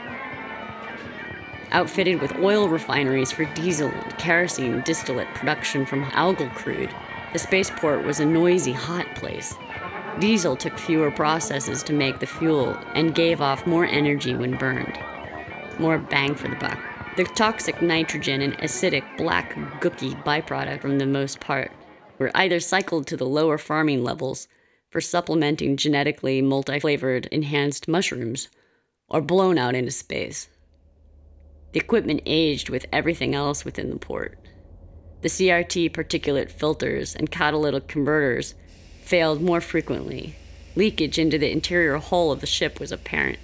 Outfitted 1.73 2.21
with 2.21 2.37
oil 2.37 2.69
refineries 2.69 3.33
for 3.33 3.47
diesel 3.55 3.89
and 3.89 4.19
kerosene 4.19 4.83
distillate 4.83 5.33
production 5.35 5.87
from 5.87 6.05
algal 6.11 6.55
crude, 6.55 6.95
the 7.33 7.39
spaceport 7.39 8.05
was 8.05 8.21
a 8.21 8.27
noisy, 8.27 8.73
hot 8.73 9.07
place. 9.15 9.55
Diesel 10.19 10.55
took 10.55 10.79
fewer 10.79 11.11
processes 11.11 11.83
to 11.85 11.95
make 11.95 12.19
the 12.19 12.27
fuel 12.27 12.77
and 12.95 13.15
gave 13.15 13.41
off 13.41 13.67
more 13.67 13.87
energy 13.87 14.35
when 14.35 14.59
burned. 14.59 14.99
More 15.79 15.97
bang 15.97 16.35
for 16.35 16.49
the 16.49 16.57
buck. 16.57 16.79
The 17.17 17.25
toxic 17.25 17.81
nitrogen 17.81 18.43
and 18.43 18.57
acidic 18.59 19.05
black 19.17 19.55
gooky 19.81 20.23
byproduct, 20.25 20.83
from 20.83 20.99
the 20.99 21.07
most 21.07 21.41
part, 21.41 21.73
were 22.19 22.31
either 22.35 22.61
cycled 22.61 23.07
to 23.07 23.17
the 23.17 23.27
lower 23.27 23.57
farming 23.57 24.05
levels 24.05 24.47
for 24.91 25.01
supplementing 25.01 25.79
genetically 25.79 26.43
multi 26.43 26.79
flavored 26.79 27.27
enhanced 27.33 27.89
mushrooms 27.89 28.49
or 29.09 29.23
blown 29.23 29.57
out 29.57 29.75
into 29.75 29.91
space. 29.91 30.49
The 31.73 31.81
equipment 31.81 32.23
aged 32.27 32.69
with 32.69 32.87
everything 32.93 33.35
else 33.35 33.65
within 33.65 33.91
the 33.91 33.97
port. 33.97 34.39
The 35.23 35.29
CRT 35.29 35.91
particulate 35.93 36.51
filters 36.51 37.15
and 37.15 37.31
catalytic 37.31 37.89
converters 37.89 38.55
failed 39.01 39.41
more 39.41 39.61
frequently. 39.61 40.37
Leakage 40.75 41.19
into 41.19 41.39
the 41.39 41.51
interior 41.51 41.97
hull 41.99 42.33
of 42.33 42.41
the 42.41 42.47
ship 42.47 42.81
was 42.81 42.93
apparent, 42.93 43.39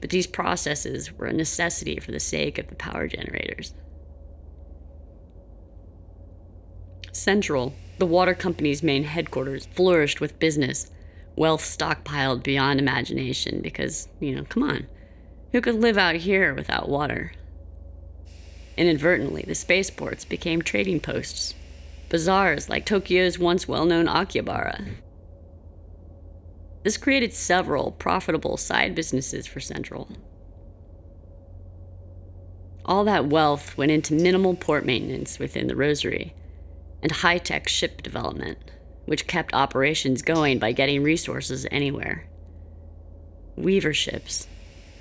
but 0.00 0.10
these 0.10 0.26
processes 0.26 1.12
were 1.12 1.26
a 1.26 1.32
necessity 1.32 1.98
for 1.98 2.12
the 2.12 2.20
sake 2.20 2.58
of 2.58 2.68
the 2.68 2.74
power 2.74 3.08
generators. 3.08 3.72
Central, 7.12 7.74
the 7.98 8.06
water 8.06 8.34
company's 8.34 8.82
main 8.82 9.04
headquarters, 9.04 9.66
flourished 9.66 10.20
with 10.20 10.38
business, 10.38 10.90
wealth 11.34 11.62
stockpiled 11.62 12.42
beyond 12.42 12.78
imagination 12.78 13.60
because, 13.62 14.08
you 14.20 14.34
know, 14.34 14.44
come 14.44 14.62
on, 14.62 14.86
who 15.52 15.60
could 15.60 15.76
live 15.76 15.96
out 15.96 16.16
here 16.16 16.52
without 16.52 16.88
water? 16.88 17.32
Inadvertently, 18.76 19.42
the 19.46 19.54
spaceports 19.54 20.24
became 20.24 20.60
trading 20.60 21.00
posts, 21.00 21.54
bazaars 22.10 22.68
like 22.68 22.84
Tokyo's 22.84 23.38
once 23.38 23.66
well 23.66 23.86
known 23.86 24.06
Akihabara. 24.06 24.96
This 26.82 26.98
created 26.98 27.32
several 27.32 27.92
profitable 27.92 28.56
side 28.56 28.94
businesses 28.94 29.46
for 29.46 29.60
Central. 29.60 30.10
All 32.84 33.02
that 33.04 33.26
wealth 33.26 33.76
went 33.76 33.90
into 33.90 34.14
minimal 34.14 34.54
port 34.54 34.84
maintenance 34.84 35.38
within 35.38 35.66
the 35.66 35.74
Rosary 35.74 36.34
and 37.02 37.10
high 37.10 37.38
tech 37.38 37.68
ship 37.68 38.02
development, 38.02 38.58
which 39.06 39.26
kept 39.26 39.54
operations 39.54 40.22
going 40.22 40.58
by 40.58 40.72
getting 40.72 41.02
resources 41.02 41.66
anywhere. 41.70 42.28
Weaver 43.56 43.94
ships, 43.94 44.46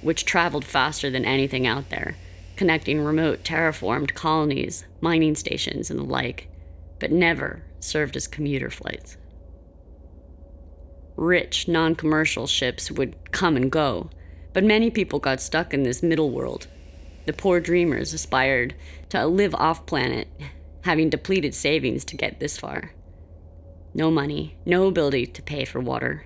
which 0.02 0.26
traveled 0.26 0.66
faster 0.66 1.10
than 1.12 1.26
anything 1.26 1.68
out 1.68 1.90
there 1.90 2.16
connecting 2.56 3.02
remote 3.02 3.44
terraformed 3.44 4.14
colonies, 4.14 4.86
mining 5.02 5.36
stations, 5.36 5.90
and 5.90 6.00
the 6.00 6.04
like, 6.04 6.48
but 7.00 7.12
never 7.12 7.64
served 7.80 8.16
as 8.16 8.28
commuter 8.28 8.70
flights. 8.70 9.18
Rich, 11.16 11.68
non 11.68 11.96
commercial 11.96 12.48
ships 12.48 12.92
would 12.92 13.32
come 13.32 13.56
and 13.56 13.72
go, 13.72 14.10
but 14.54 14.64
many 14.64 14.90
people 14.90 15.20
got 15.20 15.40
stuck 15.40 15.74
in 15.74 15.84
this 15.84 16.04
middle 16.04 16.32
world. 16.32 16.68
The 17.26 17.34
poor 17.34 17.60
dreamers 17.60 18.14
aspired 18.14 18.76
to 19.10 19.26
live 19.26 19.56
off 19.56 19.86
planet, 19.86 20.28
having 20.84 21.10
depleted 21.10 21.56
savings 21.56 22.06
to 22.06 22.18
get 22.18 22.40
this 22.40 22.58
far. 22.58 22.92
No 23.94 24.12
money, 24.12 24.58
no 24.66 24.88
ability 24.88 25.28
to 25.28 25.42
pay 25.42 25.66
for 25.66 25.80
water. 25.80 26.26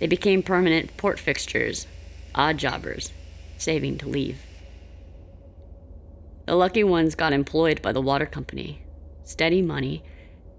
They 0.00 0.08
became 0.08 0.42
permanent 0.42 0.96
port 0.96 1.20
fixtures, 1.20 1.86
odd 2.34 2.58
jobbers, 2.58 3.12
saving 3.56 3.98
to 3.98 4.08
leave. 4.08 4.42
The 6.46 6.54
lucky 6.54 6.84
ones 6.84 7.14
got 7.14 7.32
employed 7.32 7.80
by 7.80 7.92
the 7.92 8.02
water 8.02 8.26
company, 8.26 8.82
steady 9.22 9.62
money, 9.62 10.02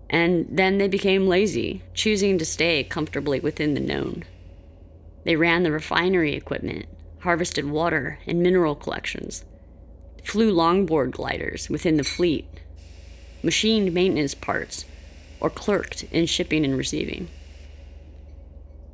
and 0.09 0.47
then 0.49 0.77
they 0.77 0.87
became 0.87 1.27
lazy, 1.27 1.83
choosing 1.93 2.37
to 2.39 2.45
stay 2.45 2.83
comfortably 2.83 3.39
within 3.39 3.75
the 3.75 3.79
known. 3.79 4.23
They 5.25 5.35
ran 5.35 5.63
the 5.63 5.71
refinery 5.71 6.33
equipment, 6.33 6.87
harvested 7.19 7.69
water 7.69 8.19
and 8.25 8.41
mineral 8.41 8.75
collections, 8.75 9.45
flew 10.23 10.53
longboard 10.53 11.11
gliders 11.11 11.69
within 11.69 11.97
the 11.97 12.03
fleet, 12.03 12.47
machined 13.43 13.93
maintenance 13.93 14.33
parts, 14.33 14.85
or 15.39 15.49
clerked 15.51 16.03
in 16.11 16.25
shipping 16.25 16.65
and 16.65 16.77
receiving. 16.77 17.27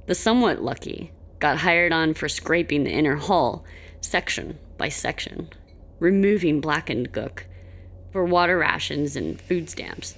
The 0.08 0.15
somewhat 0.15 0.62
lucky 0.62 1.12
got 1.39 1.60
hired 1.60 1.93
on 1.93 2.13
for 2.13 2.27
scraping 2.27 2.84
the 2.84 2.91
inner 2.91 3.15
hull 3.15 3.63
section 4.01 4.60
by 4.77 4.89
section 4.89 5.49
removing 6.01 6.59
blackened 6.59 7.11
gook 7.11 7.43
for 8.11 8.25
water 8.25 8.57
rations 8.57 9.15
and 9.15 9.39
food 9.39 9.69
stamps. 9.69 10.15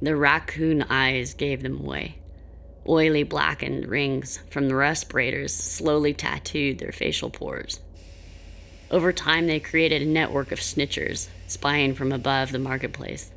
The 0.00 0.16
raccoon 0.16 0.82
eyes 0.88 1.34
gave 1.34 1.62
them 1.62 1.78
away. 1.78 2.16
Oily 2.88 3.22
blackened 3.22 3.86
rings 3.86 4.40
from 4.48 4.66
the 4.66 4.74
respirators 4.74 5.54
slowly 5.54 6.14
tattooed 6.14 6.78
their 6.78 6.90
facial 6.90 7.28
pores. 7.28 7.80
Over 8.90 9.12
time, 9.12 9.46
they 9.46 9.60
created 9.60 10.00
a 10.00 10.06
network 10.06 10.52
of 10.52 10.58
snitchers 10.58 11.28
spying 11.46 11.94
from 11.94 12.10
above 12.10 12.50
the 12.50 12.58
marketplace. 12.58 13.30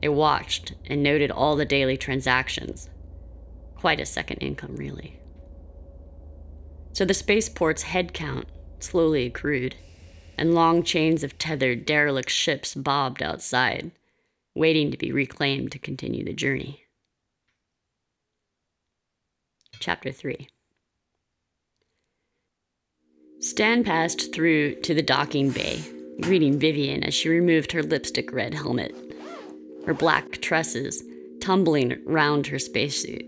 They 0.00 0.08
watched 0.08 0.72
and 0.86 1.02
noted 1.02 1.30
all 1.30 1.54
the 1.54 1.66
daily 1.66 1.98
transactions. 1.98 2.88
Quite 3.76 4.00
a 4.00 4.06
second 4.06 4.38
income, 4.38 4.76
really. 4.76 5.20
So 6.94 7.04
the 7.04 7.12
spaceport's 7.12 7.82
head 7.82 8.14
count 8.14 8.48
slowly 8.78 9.26
accrued 9.26 9.76
and 10.40 10.54
long 10.54 10.82
chains 10.82 11.22
of 11.22 11.36
tethered, 11.36 11.84
derelict 11.84 12.30
ships 12.30 12.74
bobbed 12.74 13.22
outside, 13.22 13.90
waiting 14.54 14.90
to 14.90 14.96
be 14.96 15.12
reclaimed 15.12 15.70
to 15.70 15.78
continue 15.78 16.24
the 16.24 16.32
journey. 16.32 16.84
Chapter 19.78 20.10
3 20.10 20.48
Stan 23.40 23.84
passed 23.84 24.34
through 24.34 24.76
to 24.80 24.94
the 24.94 25.02
docking 25.02 25.50
bay, 25.50 25.84
greeting 26.22 26.58
Vivian 26.58 27.04
as 27.04 27.12
she 27.12 27.28
removed 27.28 27.72
her 27.72 27.82
lipstick 27.82 28.32
red 28.32 28.54
helmet, 28.54 28.94
her 29.84 29.94
black 29.94 30.40
tresses 30.40 31.04
tumbling 31.42 32.00
round 32.06 32.46
her 32.46 32.58
spacesuit. 32.58 33.26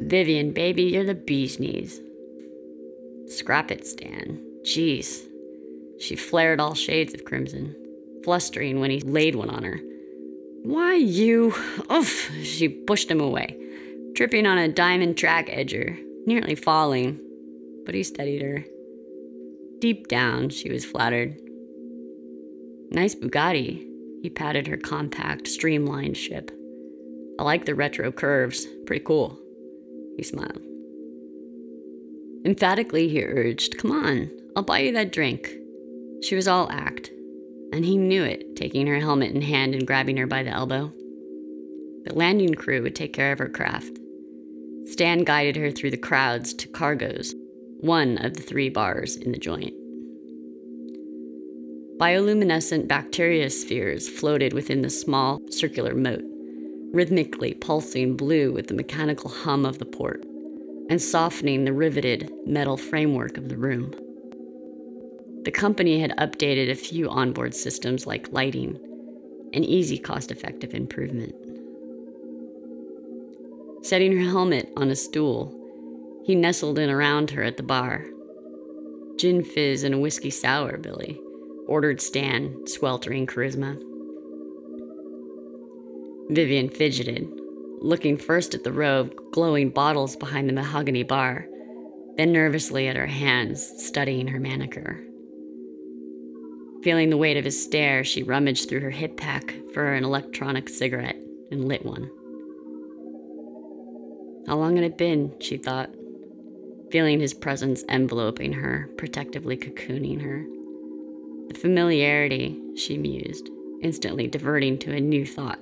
Vivian, 0.00 0.52
baby, 0.52 0.82
you're 0.82 1.04
the 1.04 1.14
bee's 1.14 1.60
knees. 1.60 2.00
Scrap 3.28 3.70
it, 3.70 3.86
Stan. 3.86 4.40
Jeez, 4.64 5.28
she 6.00 6.16
flared 6.16 6.60
all 6.60 6.74
shades 6.74 7.14
of 7.14 7.24
crimson, 7.24 7.74
flustering 8.24 8.80
when 8.80 8.90
he 8.90 9.00
laid 9.00 9.34
one 9.34 9.50
on 9.50 9.64
her. 9.64 9.80
Why, 10.62 10.94
you. 10.94 11.54
Oof! 11.92 12.30
She 12.42 12.68
pushed 12.68 13.10
him 13.10 13.20
away, 13.20 13.56
tripping 14.16 14.46
on 14.46 14.58
a 14.58 14.68
diamond 14.68 15.18
track 15.18 15.48
edger, 15.48 15.98
nearly 16.26 16.54
falling, 16.54 17.20
but 17.84 17.94
he 17.94 18.02
steadied 18.02 18.42
her. 18.42 18.64
Deep 19.80 20.08
down, 20.08 20.48
she 20.48 20.70
was 20.70 20.84
flattered. 20.84 21.38
Nice 22.90 23.14
Bugatti. 23.14 23.90
He 24.22 24.30
patted 24.30 24.66
her 24.68 24.78
compact, 24.78 25.46
streamlined 25.46 26.16
ship. 26.16 26.50
I 27.38 27.42
like 27.42 27.66
the 27.66 27.74
retro 27.74 28.10
curves. 28.10 28.66
Pretty 28.86 29.04
cool. 29.04 29.38
He 30.16 30.22
smiled. 30.22 30.62
Emphatically, 32.46 33.08
he 33.08 33.22
urged, 33.22 33.76
Come 33.76 33.90
on, 33.90 34.30
I'll 34.56 34.62
buy 34.62 34.78
you 34.78 34.92
that 34.92 35.12
drink. 35.12 35.54
She 36.24 36.36
was 36.36 36.48
all 36.48 36.70
act, 36.70 37.10
and 37.70 37.84
he 37.84 37.98
knew 37.98 38.24
it, 38.24 38.56
taking 38.56 38.86
her 38.86 38.98
helmet 38.98 39.34
in 39.34 39.42
hand 39.42 39.74
and 39.74 39.86
grabbing 39.86 40.16
her 40.16 40.26
by 40.26 40.42
the 40.42 40.48
elbow. 40.48 40.90
The 42.06 42.14
landing 42.14 42.54
crew 42.54 42.80
would 42.82 42.96
take 42.96 43.12
care 43.12 43.30
of 43.30 43.38
her 43.40 43.48
craft. 43.48 43.98
Stan 44.86 45.24
guided 45.24 45.56
her 45.56 45.70
through 45.70 45.90
the 45.90 45.98
crowds 45.98 46.54
to 46.54 46.68
Cargo's, 46.68 47.34
one 47.80 48.16
of 48.24 48.34
the 48.34 48.42
three 48.42 48.70
bars 48.70 49.16
in 49.16 49.32
the 49.32 49.38
joint. 49.38 49.74
Bioluminescent 51.98 52.88
bacteria 52.88 53.50
spheres 53.50 54.08
floated 54.08 54.54
within 54.54 54.80
the 54.80 54.88
small, 54.88 55.42
circular 55.50 55.94
moat, 55.94 56.24
rhythmically 56.94 57.52
pulsing 57.52 58.16
blue 58.16 58.50
with 58.50 58.68
the 58.68 58.74
mechanical 58.74 59.28
hum 59.28 59.66
of 59.66 59.78
the 59.78 59.84
port 59.84 60.24
and 60.88 61.02
softening 61.02 61.64
the 61.64 61.72
riveted 61.74 62.32
metal 62.46 62.78
framework 62.78 63.36
of 63.36 63.50
the 63.50 63.58
room. 63.58 63.94
The 65.44 65.50
company 65.50 66.00
had 66.00 66.16
updated 66.16 66.70
a 66.70 66.74
few 66.74 67.10
onboard 67.10 67.54
systems 67.54 68.06
like 68.06 68.32
lighting, 68.32 68.80
an 69.52 69.62
easy, 69.62 69.98
cost 69.98 70.30
effective 70.30 70.72
improvement. 70.72 71.34
Setting 73.84 74.16
her 74.16 74.24
helmet 74.24 74.72
on 74.74 74.88
a 74.88 74.96
stool, 74.96 75.52
he 76.24 76.34
nestled 76.34 76.78
in 76.78 76.88
around 76.88 77.30
her 77.32 77.42
at 77.42 77.58
the 77.58 77.62
bar. 77.62 78.06
Gin 79.18 79.44
fizz 79.44 79.84
and 79.84 79.94
a 79.94 79.98
whiskey 79.98 80.30
sour, 80.30 80.78
Billy, 80.78 81.20
ordered 81.66 82.00
Stan, 82.00 82.66
sweltering 82.66 83.26
charisma. 83.26 83.78
Vivian 86.30 86.70
fidgeted, 86.70 87.28
looking 87.80 88.16
first 88.16 88.54
at 88.54 88.64
the 88.64 88.72
row 88.72 89.00
of 89.00 89.14
glowing 89.30 89.68
bottles 89.68 90.16
behind 90.16 90.48
the 90.48 90.54
mahogany 90.54 91.02
bar, 91.02 91.46
then 92.16 92.32
nervously 92.32 92.88
at 92.88 92.96
her 92.96 93.06
hands, 93.06 93.70
studying 93.76 94.26
her 94.28 94.40
manicure. 94.40 95.04
Feeling 96.84 97.08
the 97.08 97.16
weight 97.16 97.38
of 97.38 97.46
his 97.46 97.64
stare, 97.64 98.04
she 98.04 98.22
rummaged 98.22 98.68
through 98.68 98.80
her 98.80 98.90
hip 98.90 99.16
pack 99.16 99.54
for 99.72 99.94
an 99.94 100.04
electronic 100.04 100.68
cigarette 100.68 101.16
and 101.50 101.66
lit 101.66 101.82
one. 101.82 102.10
How 104.46 104.56
long 104.56 104.76
had 104.76 104.84
it 104.84 104.98
been, 104.98 105.32
she 105.40 105.56
thought, 105.56 105.88
feeling 106.90 107.20
his 107.20 107.32
presence 107.32 107.84
enveloping 107.88 108.52
her, 108.52 108.90
protectively 108.98 109.56
cocooning 109.56 110.20
her. 110.20 110.44
The 111.48 111.58
familiarity, 111.58 112.60
she 112.76 112.98
mused, 112.98 113.48
instantly 113.80 114.26
diverting 114.26 114.76
to 114.80 114.94
a 114.94 115.00
new 115.00 115.24
thought. 115.24 115.60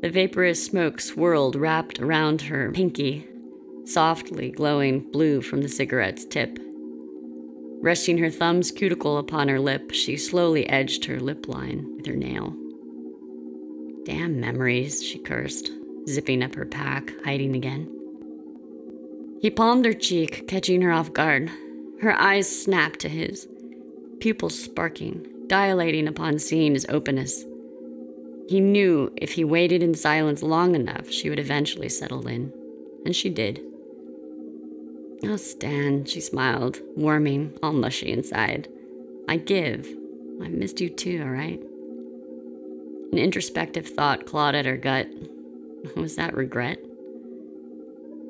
The 0.00 0.08
vaporous 0.08 0.64
smoke 0.64 0.98
swirled 0.98 1.56
wrapped 1.56 2.00
around 2.00 2.40
her 2.40 2.72
pinky, 2.72 3.28
softly 3.84 4.50
glowing 4.50 5.10
blue 5.10 5.42
from 5.42 5.60
the 5.60 5.68
cigarette's 5.68 6.24
tip. 6.24 6.58
Resting 7.80 8.18
her 8.18 8.30
thumb's 8.30 8.70
cuticle 8.70 9.18
upon 9.18 9.48
her 9.48 9.60
lip, 9.60 9.92
she 9.92 10.16
slowly 10.16 10.68
edged 10.68 11.04
her 11.04 11.20
lip 11.20 11.46
line 11.48 11.94
with 11.96 12.06
her 12.06 12.16
nail. 12.16 12.54
Damn 14.04 14.40
memories, 14.40 15.02
she 15.02 15.18
cursed, 15.18 15.70
zipping 16.08 16.42
up 16.42 16.54
her 16.54 16.64
pack, 16.64 17.12
hiding 17.24 17.54
again. 17.54 17.92
He 19.40 19.50
palmed 19.50 19.84
her 19.84 19.92
cheek, 19.92 20.48
catching 20.48 20.80
her 20.82 20.92
off 20.92 21.12
guard. 21.12 21.50
Her 22.00 22.18
eyes 22.20 22.48
snapped 22.48 23.00
to 23.00 23.08
his, 23.08 23.48
pupils 24.20 24.58
sparking, 24.58 25.26
dilating 25.46 26.08
upon 26.08 26.38
seeing 26.38 26.74
his 26.74 26.86
openness. 26.88 27.44
He 28.48 28.60
knew 28.60 29.12
if 29.16 29.32
he 29.32 29.44
waited 29.44 29.82
in 29.82 29.94
silence 29.94 30.42
long 30.42 30.74
enough, 30.74 31.10
she 31.10 31.28
would 31.28 31.38
eventually 31.38 31.88
settle 31.88 32.26
in. 32.26 32.52
And 33.04 33.14
she 33.14 33.28
did. 33.28 33.60
Oh, 35.24 35.36
Stan, 35.36 36.04
she 36.04 36.20
smiled, 36.20 36.80
warming, 36.94 37.58
all 37.62 37.72
mushy 37.72 38.12
inside. 38.12 38.68
I 39.28 39.38
give. 39.38 39.88
I 40.42 40.48
missed 40.48 40.80
you 40.80 40.90
too, 40.90 41.22
all 41.22 41.30
right? 41.30 41.60
An 43.12 43.18
introspective 43.18 43.88
thought 43.88 44.26
clawed 44.26 44.54
at 44.54 44.66
her 44.66 44.76
gut. 44.76 45.08
Was 45.96 46.16
that 46.16 46.34
regret? 46.34 46.78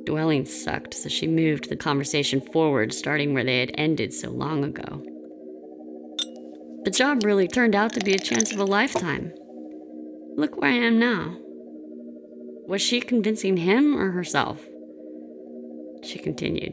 Dwelling 0.04 0.44
sucked, 0.44 0.94
so 0.94 1.08
she 1.08 1.26
moved 1.26 1.68
the 1.68 1.76
conversation 1.76 2.40
forward, 2.40 2.94
starting 2.94 3.34
where 3.34 3.42
they 3.42 3.58
had 3.58 3.72
ended 3.74 4.14
so 4.14 4.30
long 4.30 4.62
ago. 4.62 5.02
The 6.84 6.92
job 6.92 7.24
really 7.24 7.48
turned 7.48 7.74
out 7.74 7.92
to 7.94 8.00
be 8.04 8.12
a 8.14 8.18
chance 8.18 8.52
of 8.52 8.60
a 8.60 8.64
lifetime. 8.64 9.32
Look 10.36 10.56
where 10.60 10.70
I 10.70 10.74
am 10.74 11.00
now. 11.00 11.36
Was 12.68 12.80
she 12.80 13.00
convincing 13.00 13.56
him 13.56 13.96
or 13.96 14.12
herself? 14.12 14.64
She 16.06 16.20
continued. 16.20 16.72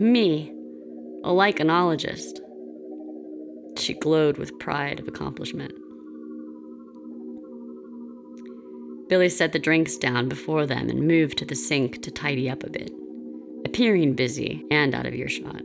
Me, 0.00 0.52
a 1.22 1.28
lichenologist. 1.28 2.40
She 3.78 3.94
glowed 3.94 4.38
with 4.38 4.58
pride 4.58 4.98
of 4.98 5.06
accomplishment. 5.06 5.72
Billy 9.08 9.28
set 9.28 9.52
the 9.52 9.60
drinks 9.60 9.96
down 9.96 10.28
before 10.28 10.66
them 10.66 10.88
and 10.88 11.06
moved 11.06 11.38
to 11.38 11.44
the 11.44 11.54
sink 11.54 12.02
to 12.02 12.10
tidy 12.10 12.50
up 12.50 12.64
a 12.64 12.70
bit, 12.70 12.90
appearing 13.64 14.14
busy 14.14 14.64
and 14.72 14.96
out 14.96 15.06
of 15.06 15.14
earshot. 15.14 15.62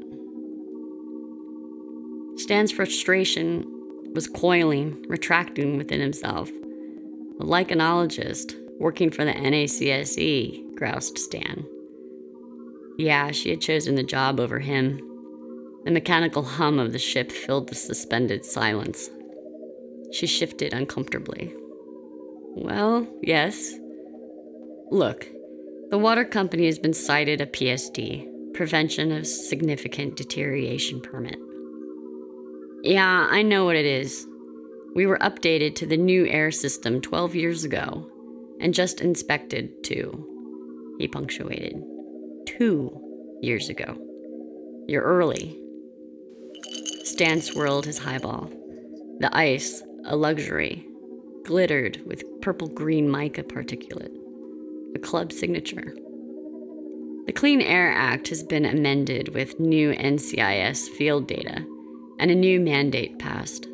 Stan's 2.35 2.71
frustration 2.71 3.65
was 4.13 4.27
coiling, 4.27 5.03
retracting 5.07 5.75
within 5.75 6.01
himself. 6.01 6.49
A 7.39 7.43
lichenologist 7.43 8.53
working 8.79 9.09
for 9.09 9.25
the 9.25 9.33
NACSE, 9.33 10.75
groused 10.75 11.17
Stan. 11.17 11.65
Yeah, 12.97 13.29
she 13.29 13.51
had 13.51 13.61
chosen 13.61 13.93
the 13.93 14.03
job 14.03 14.39
over 14.39 14.59
him. 14.59 14.99
The 15.85 15.91
mechanical 15.91 16.43
hum 16.43 16.79
of 16.79 16.93
the 16.93 16.99
ship 16.99 17.31
filled 17.31 17.69
the 17.69 17.75
suspended 17.75 18.43
silence. 18.43 19.09
She 20.11 20.25
shifted 20.25 20.73
uncomfortably. 20.73 21.53
Well, 22.55 23.07
yes. 23.21 23.75
Look, 24.89 25.27
the 25.91 25.97
water 25.99 26.25
company 26.25 26.65
has 26.65 26.79
been 26.79 26.93
cited 26.93 27.39
a 27.39 27.45
PSD, 27.45 28.53
Prevention 28.55 29.11
of 29.11 29.27
Significant 29.27 30.15
Deterioration 30.15 30.99
Permit. 30.99 31.37
Yeah, 32.81 33.27
I 33.29 33.43
know 33.43 33.65
what 33.65 33.75
it 33.75 33.85
is. 33.85 34.25
We 34.95 35.05
were 35.05 35.19
updated 35.19 35.75
to 35.75 35.85
the 35.85 35.97
new 35.97 36.25
air 36.25 36.49
system 36.49 37.01
12 37.01 37.35
years 37.35 37.63
ago 37.63 38.09
and 38.59 38.73
just 38.73 39.01
inspected 39.01 39.83
too. 39.83 40.95
He 40.97 41.07
punctuated 41.07 41.75
two 42.47 42.97
years 43.41 43.69
ago. 43.69 43.97
You're 44.87 45.03
early. 45.03 45.59
Stan 47.03 47.41
swirled 47.41 47.85
his 47.85 47.99
highball. 47.99 48.49
The 49.19 49.29
ice, 49.35 49.83
a 50.05 50.15
luxury, 50.15 50.87
glittered 51.43 52.01
with 52.05 52.23
purple 52.41 52.67
green 52.69 53.09
mica 53.09 53.43
particulate, 53.43 54.15
a 54.95 54.99
club 54.99 55.33
signature. 55.33 55.93
The 57.25 57.33
Clean 57.33 57.61
Air 57.61 57.91
Act 57.91 58.29
has 58.29 58.43
been 58.43 58.65
amended 58.65 59.33
with 59.33 59.59
new 59.59 59.93
NCIS 59.93 60.87
field 60.89 61.27
data 61.27 61.65
and 62.19 62.31
a 62.31 62.35
new 62.35 62.59
mandate 62.61 63.19
passed. 63.19 63.67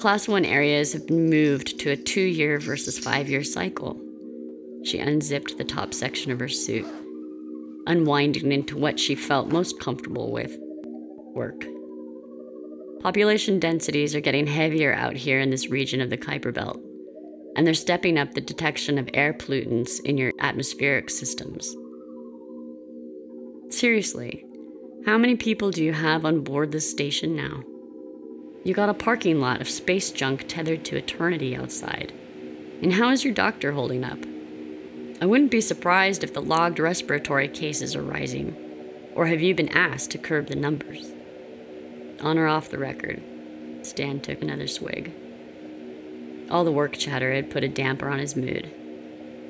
Class 0.00 0.28
1 0.28 0.44
areas 0.44 0.92
have 0.92 1.08
been 1.08 1.28
moved 1.28 1.80
to 1.80 1.90
a 1.90 1.96
two 1.96 2.20
year 2.20 2.60
versus 2.60 2.96
five 2.96 3.28
year 3.28 3.42
cycle. 3.42 4.00
She 4.84 5.00
unzipped 5.00 5.58
the 5.58 5.64
top 5.64 5.92
section 5.92 6.30
of 6.30 6.38
her 6.38 6.48
suit 6.48 6.86
unwinding 7.88 8.52
into 8.52 8.76
what 8.76 9.00
she 9.00 9.16
felt 9.16 9.48
most 9.48 9.80
comfortable 9.80 10.30
with 10.30 10.56
work. 11.34 11.64
Population 13.00 13.58
densities 13.58 14.14
are 14.14 14.20
getting 14.20 14.46
heavier 14.46 14.92
out 14.94 15.16
here 15.16 15.40
in 15.40 15.50
this 15.50 15.70
region 15.70 16.00
of 16.00 16.10
the 16.10 16.18
Kuiper 16.18 16.54
Belt, 16.54 16.80
and 17.56 17.66
they're 17.66 17.74
stepping 17.74 18.18
up 18.18 18.34
the 18.34 18.40
detection 18.40 18.98
of 18.98 19.08
air 19.14 19.32
pollutants 19.32 20.00
in 20.04 20.18
your 20.18 20.32
atmospheric 20.40 21.10
systems. 21.10 21.74
Seriously, 23.70 24.44
how 25.06 25.16
many 25.16 25.36
people 25.36 25.70
do 25.70 25.82
you 25.82 25.92
have 25.92 26.24
on 26.24 26.40
board 26.40 26.72
this 26.72 26.90
station 26.90 27.34
now? 27.34 27.62
You 28.64 28.74
got 28.74 28.88
a 28.88 28.94
parking 28.94 29.40
lot 29.40 29.60
of 29.60 29.68
space 29.68 30.10
junk 30.10 30.44
tethered 30.48 30.84
to 30.86 30.96
eternity 30.96 31.56
outside. 31.56 32.12
And 32.82 32.92
how 32.92 33.10
is 33.10 33.24
your 33.24 33.34
doctor 33.34 33.72
holding 33.72 34.04
up? 34.04 34.18
I 35.20 35.26
wouldn't 35.26 35.50
be 35.50 35.60
surprised 35.60 36.22
if 36.22 36.32
the 36.32 36.40
logged 36.40 36.78
respiratory 36.78 37.48
cases 37.48 37.96
are 37.96 38.02
rising. 38.02 38.56
Or 39.14 39.26
have 39.26 39.40
you 39.40 39.54
been 39.54 39.70
asked 39.70 40.12
to 40.12 40.18
curb 40.18 40.46
the 40.46 40.54
numbers? 40.54 41.10
On 42.20 42.38
or 42.38 42.46
off 42.46 42.70
the 42.70 42.78
record, 42.78 43.20
Stan 43.82 44.20
took 44.20 44.42
another 44.42 44.68
swig. 44.68 45.12
All 46.50 46.64
the 46.64 46.72
work 46.72 46.92
chatter 46.92 47.32
had 47.32 47.50
put 47.50 47.64
a 47.64 47.68
damper 47.68 48.08
on 48.08 48.20
his 48.20 48.36
mood. 48.36 48.72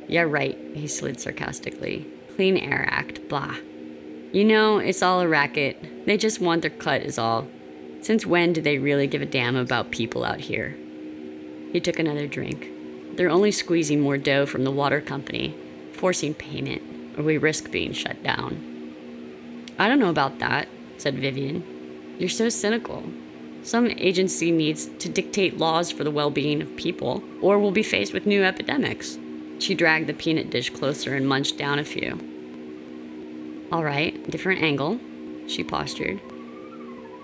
Yeah, 0.08 0.22
right, 0.22 0.58
he 0.74 0.86
slid 0.86 1.20
sarcastically. 1.20 2.06
Clean 2.34 2.56
Air 2.56 2.86
Act, 2.90 3.28
blah. 3.28 3.56
You 4.32 4.44
know, 4.44 4.78
it's 4.78 5.02
all 5.02 5.20
a 5.20 5.28
racket. 5.28 6.06
They 6.06 6.16
just 6.16 6.40
want 6.40 6.62
their 6.62 6.70
cut, 6.70 7.02
is 7.02 7.18
all. 7.18 7.46
Since 8.00 8.24
when 8.24 8.54
do 8.54 8.62
they 8.62 8.78
really 8.78 9.06
give 9.06 9.20
a 9.22 9.26
damn 9.26 9.56
about 9.56 9.90
people 9.90 10.24
out 10.24 10.40
here? 10.40 10.76
He 11.72 11.80
took 11.80 11.98
another 11.98 12.26
drink. 12.26 12.70
They're 13.18 13.28
only 13.30 13.50
squeezing 13.50 14.00
more 14.00 14.16
dough 14.16 14.46
from 14.46 14.62
the 14.62 14.70
water 14.70 15.00
company, 15.00 15.52
forcing 15.92 16.34
payment, 16.34 17.18
or 17.18 17.24
we 17.24 17.36
risk 17.36 17.68
being 17.72 17.92
shut 17.92 18.22
down. 18.22 18.94
I 19.76 19.88
don't 19.88 19.98
know 19.98 20.08
about 20.08 20.38
that, 20.38 20.68
said 20.98 21.18
Vivian. 21.18 22.14
You're 22.20 22.28
so 22.28 22.48
cynical. 22.48 23.02
Some 23.64 23.88
agency 23.88 24.52
needs 24.52 24.86
to 25.00 25.08
dictate 25.08 25.58
laws 25.58 25.90
for 25.90 26.04
the 26.04 26.12
well 26.12 26.30
being 26.30 26.62
of 26.62 26.76
people, 26.76 27.24
or 27.42 27.58
we'll 27.58 27.72
be 27.72 27.82
faced 27.82 28.12
with 28.12 28.24
new 28.24 28.44
epidemics. 28.44 29.18
She 29.58 29.74
dragged 29.74 30.06
the 30.06 30.14
peanut 30.14 30.50
dish 30.50 30.70
closer 30.70 31.16
and 31.16 31.28
munched 31.28 31.58
down 31.58 31.80
a 31.80 31.84
few. 31.84 32.20
All 33.72 33.82
right, 33.82 34.30
different 34.30 34.62
angle, 34.62 35.00
she 35.48 35.64
postured. 35.64 36.20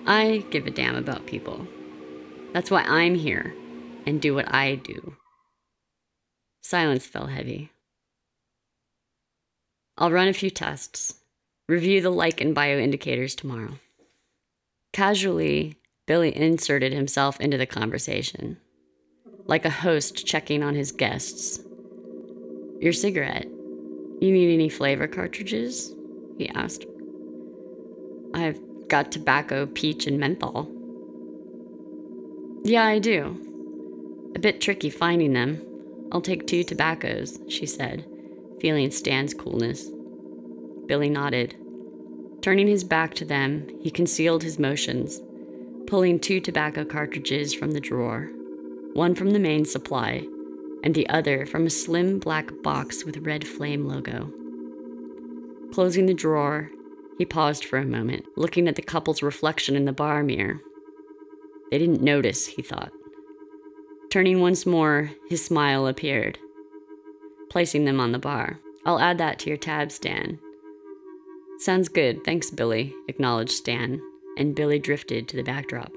I 0.05 0.43
give 0.51 0.67
a 0.67 0.71
damn 0.71 0.97
about 0.97 1.25
people. 1.25 1.65
That's 2.51 2.69
why 2.69 2.81
I'm 2.81 3.15
here 3.15 3.55
and 4.05 4.21
do 4.21 4.35
what 4.35 4.53
I 4.53 4.75
do. 4.75 5.15
Silence 6.67 7.05
fell 7.05 7.27
heavy. 7.27 7.69
I'll 9.99 10.09
run 10.09 10.27
a 10.27 10.33
few 10.33 10.49
tests, 10.49 11.13
review 11.69 12.01
the 12.01 12.09
lichen 12.09 12.55
bioindicators 12.55 13.37
tomorrow. 13.37 13.77
Casually, 14.91 15.77
Billy 16.07 16.35
inserted 16.35 16.91
himself 16.91 17.39
into 17.39 17.55
the 17.55 17.67
conversation, 17.67 18.57
like 19.45 19.63
a 19.63 19.69
host 19.69 20.25
checking 20.25 20.63
on 20.63 20.73
his 20.73 20.91
guests. 20.91 21.59
Your 22.79 22.93
cigarette. 22.93 23.45
You 23.45 24.31
need 24.31 24.51
any 24.51 24.69
flavor 24.69 25.07
cartridges? 25.07 25.93
He 26.39 26.49
asked. 26.49 26.87
I've 28.33 28.59
got 28.87 29.11
tobacco, 29.11 29.67
peach, 29.67 30.07
and 30.07 30.19
menthol. 30.19 30.67
Yeah, 32.63 32.85
I 32.85 32.97
do. 32.97 34.31
A 34.33 34.39
bit 34.39 34.61
tricky 34.61 34.89
finding 34.89 35.33
them, 35.33 35.61
I'll 36.11 36.21
take 36.21 36.47
two 36.47 36.63
tobaccos, 36.63 37.39
she 37.47 37.65
said, 37.65 38.05
feeling 38.59 38.91
Stan's 38.91 39.33
coolness. 39.33 39.89
Billy 40.85 41.09
nodded. 41.09 41.55
Turning 42.41 42.67
his 42.67 42.83
back 42.83 43.13
to 43.15 43.25
them, 43.25 43.67
he 43.81 43.89
concealed 43.89 44.43
his 44.43 44.59
motions, 44.59 45.21
pulling 45.87 46.19
two 46.19 46.39
tobacco 46.39 46.85
cartridges 46.85 47.53
from 47.53 47.71
the 47.71 47.79
drawer, 47.79 48.29
one 48.93 49.15
from 49.15 49.31
the 49.31 49.39
main 49.39 49.65
supply, 49.65 50.25
and 50.83 50.93
the 50.93 51.09
other 51.09 51.45
from 51.45 51.65
a 51.65 51.69
slim 51.71 52.19
black 52.19 52.51
box 52.61 53.03
with 53.03 53.25
red 53.25 53.47
flame 53.47 53.87
logo. 53.87 54.31
Closing 55.73 56.05
the 56.05 56.13
drawer, 56.13 56.69
he 57.17 57.25
paused 57.25 57.65
for 57.65 57.77
a 57.77 57.85
moment, 57.85 58.25
looking 58.35 58.67
at 58.67 58.75
the 58.75 58.81
couple's 58.81 59.23
reflection 59.23 59.75
in 59.75 59.85
the 59.85 59.91
bar 59.91 60.23
mirror. 60.23 60.61
They 61.71 61.79
didn't 61.79 62.01
notice, 62.01 62.45
he 62.45 62.61
thought. 62.61 62.91
Turning 64.15 64.39
once 64.39 64.65
more, 64.65 65.11
his 65.27 65.43
smile 65.43 65.87
appeared, 65.87 66.39
placing 67.49 67.83
them 67.83 67.99
on 67.99 68.13
the 68.13 68.17
bar. 68.17 68.61
I'll 68.85 69.01
add 69.01 69.17
that 69.17 69.39
to 69.39 69.49
your 69.49 69.57
tab, 69.57 69.91
Stan. 69.91 70.39
Sounds 71.59 71.89
good, 71.89 72.23
thanks, 72.23 72.49
Billy, 72.49 72.93
acknowledged 73.09 73.51
Stan, 73.51 74.01
and 74.37 74.55
Billy 74.55 74.79
drifted 74.79 75.27
to 75.27 75.35
the 75.35 75.43
backdrop. 75.43 75.91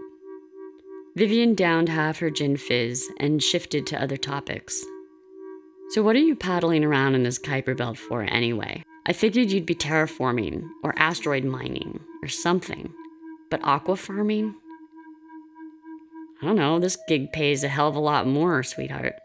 Vivian 1.15 1.55
downed 1.55 1.89
half 1.89 2.19
her 2.19 2.29
gin 2.29 2.57
fizz 2.57 3.09
and 3.21 3.41
shifted 3.41 3.87
to 3.87 4.03
other 4.03 4.17
topics. 4.17 4.85
So, 5.91 6.03
what 6.03 6.17
are 6.17 6.19
you 6.19 6.35
paddling 6.35 6.83
around 6.83 7.15
in 7.15 7.23
this 7.23 7.39
Kuiper 7.39 7.77
Belt 7.77 7.99
for 7.99 8.25
anyway? 8.25 8.83
I 9.07 9.13
figured 9.13 9.53
you'd 9.53 9.65
be 9.65 9.77
terraforming 9.77 10.69
or 10.83 10.93
asteroid 10.99 11.45
mining 11.45 12.01
or 12.21 12.27
something. 12.27 12.93
But 13.49 13.63
aqua 13.63 13.95
farming? 13.95 14.57
I 16.43 16.47
don't 16.47 16.57
know, 16.57 16.79
this 16.79 16.97
gig 17.09 17.33
pays 17.33 17.65
a 17.65 17.69
hell 17.69 17.89
of 17.89 17.97
a 17.97 18.01
lot 18.01 18.27
more, 18.27 18.63
sweetheart. 18.63 19.21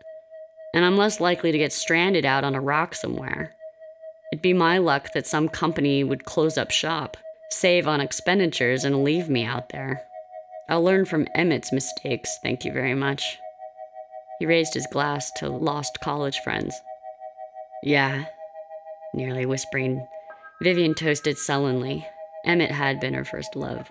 And 0.73 0.83
I'm 0.83 0.97
less 0.97 1.19
likely 1.19 1.51
to 1.51 1.57
get 1.57 1.71
stranded 1.71 2.25
out 2.25 2.43
on 2.43 2.55
a 2.55 2.61
rock 2.61 2.95
somewhere. 2.95 3.53
It'd 4.31 4.41
be 4.41 4.53
my 4.53 4.79
luck 4.79 5.13
that 5.13 5.27
some 5.27 5.47
company 5.47 6.03
would 6.03 6.25
close 6.25 6.57
up 6.57 6.71
shop, 6.71 7.17
save 7.51 7.87
on 7.87 8.01
expenditures, 8.01 8.83
and 8.83 9.03
leave 9.03 9.29
me 9.29 9.43
out 9.45 9.69
there. 9.69 10.01
I'll 10.67 10.83
learn 10.83 11.05
from 11.05 11.27
Emmett's 11.35 11.71
mistakes, 11.71 12.39
thank 12.41 12.65
you 12.65 12.71
very 12.71 12.95
much. 12.95 13.37
He 14.39 14.47
raised 14.47 14.73
his 14.73 14.87
glass 14.87 15.31
to 15.33 15.49
lost 15.49 15.99
college 16.01 16.39
friends. 16.39 16.75
Yeah, 17.83 18.25
nearly 19.13 19.45
whispering. 19.45 20.07
Vivian 20.61 20.95
toasted 20.95 21.37
sullenly. 21.37 22.07
Emmett 22.45 22.71
had 22.71 22.99
been 22.99 23.13
her 23.13 23.25
first 23.25 23.55
love. 23.55 23.87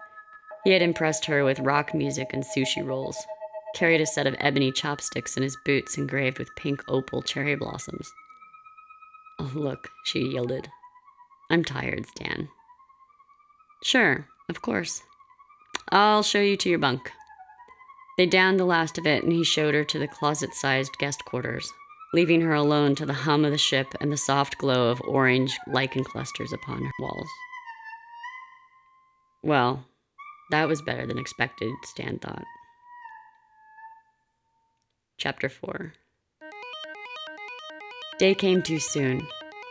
He 0.65 0.71
had 0.71 0.83
impressed 0.83 1.25
her 1.27 1.45
with 1.45 1.61
rock 1.61 1.95
music 1.95 2.31
and 2.33 2.45
sushi 2.45 2.87
rolls, 2.87 3.17
carried 3.75 4.01
a 4.01 4.07
set 4.07 4.27
of 4.27 4.37
ebony 4.39 4.73
chopsticks 4.73 5.37
in 5.37 5.43
his 5.43 5.57
boots 5.65 5.99
engraved 5.99 6.39
with 6.39 6.55
pink 6.57 6.83
opal 6.89 7.23
cherry 7.23 7.55
blossoms. 7.55 8.11
Oh, 9.39 9.51
look, 9.55 9.89
she 10.05 10.21
yielded. 10.21 10.69
I'm 11.51 11.65
tired, 11.65 12.07
Stan. 12.07 12.49
Sure, 13.83 14.27
of 14.49 14.63
course. 14.63 15.03
I'll 15.91 16.23
show 16.23 16.41
you 16.41 16.57
to 16.59 16.69
your 16.69 16.79
bunk. 16.79 17.11
They 18.17 18.27
downed 18.27 18.61
the 18.61 18.65
last 18.65 18.99
of 18.99 19.07
it, 19.07 19.25
and 19.25 19.33
he 19.33 19.43
showed 19.43 19.75
her 19.75 19.85
to 19.85 19.99
the 19.99 20.07
closet 20.07 20.55
sized 20.55 20.97
guest 20.99 21.25
quarters 21.25 21.73
leaving 22.13 22.43
her 22.43 22.55
alone 22.55 22.95
to 22.95 23.07
the 23.07 23.13
hum 23.13 23.45
of 23.45 23.51
the 23.51 23.59
ship 23.59 23.95
and 24.01 24.13
the 24.13 24.17
soft 24.17 24.59
glow 24.59 24.91
of 24.91 25.01
orange 25.03 25.57
lichen 25.67 26.05
clusters 26.05 26.53
upon 26.53 26.85
her 26.85 26.93
walls. 26.99 27.29
Well, 29.43 29.87
that 30.51 30.69
was 30.69 30.83
better 30.83 31.07
than 31.07 31.19
expected, 31.19 31.73
Stan 31.85 32.19
thought. 32.19 32.45
Chapter 35.19 35.49
4 35.49 35.95
Day 38.19 38.35
came 38.35 38.63
too 38.63 38.79
soon. 38.79 39.27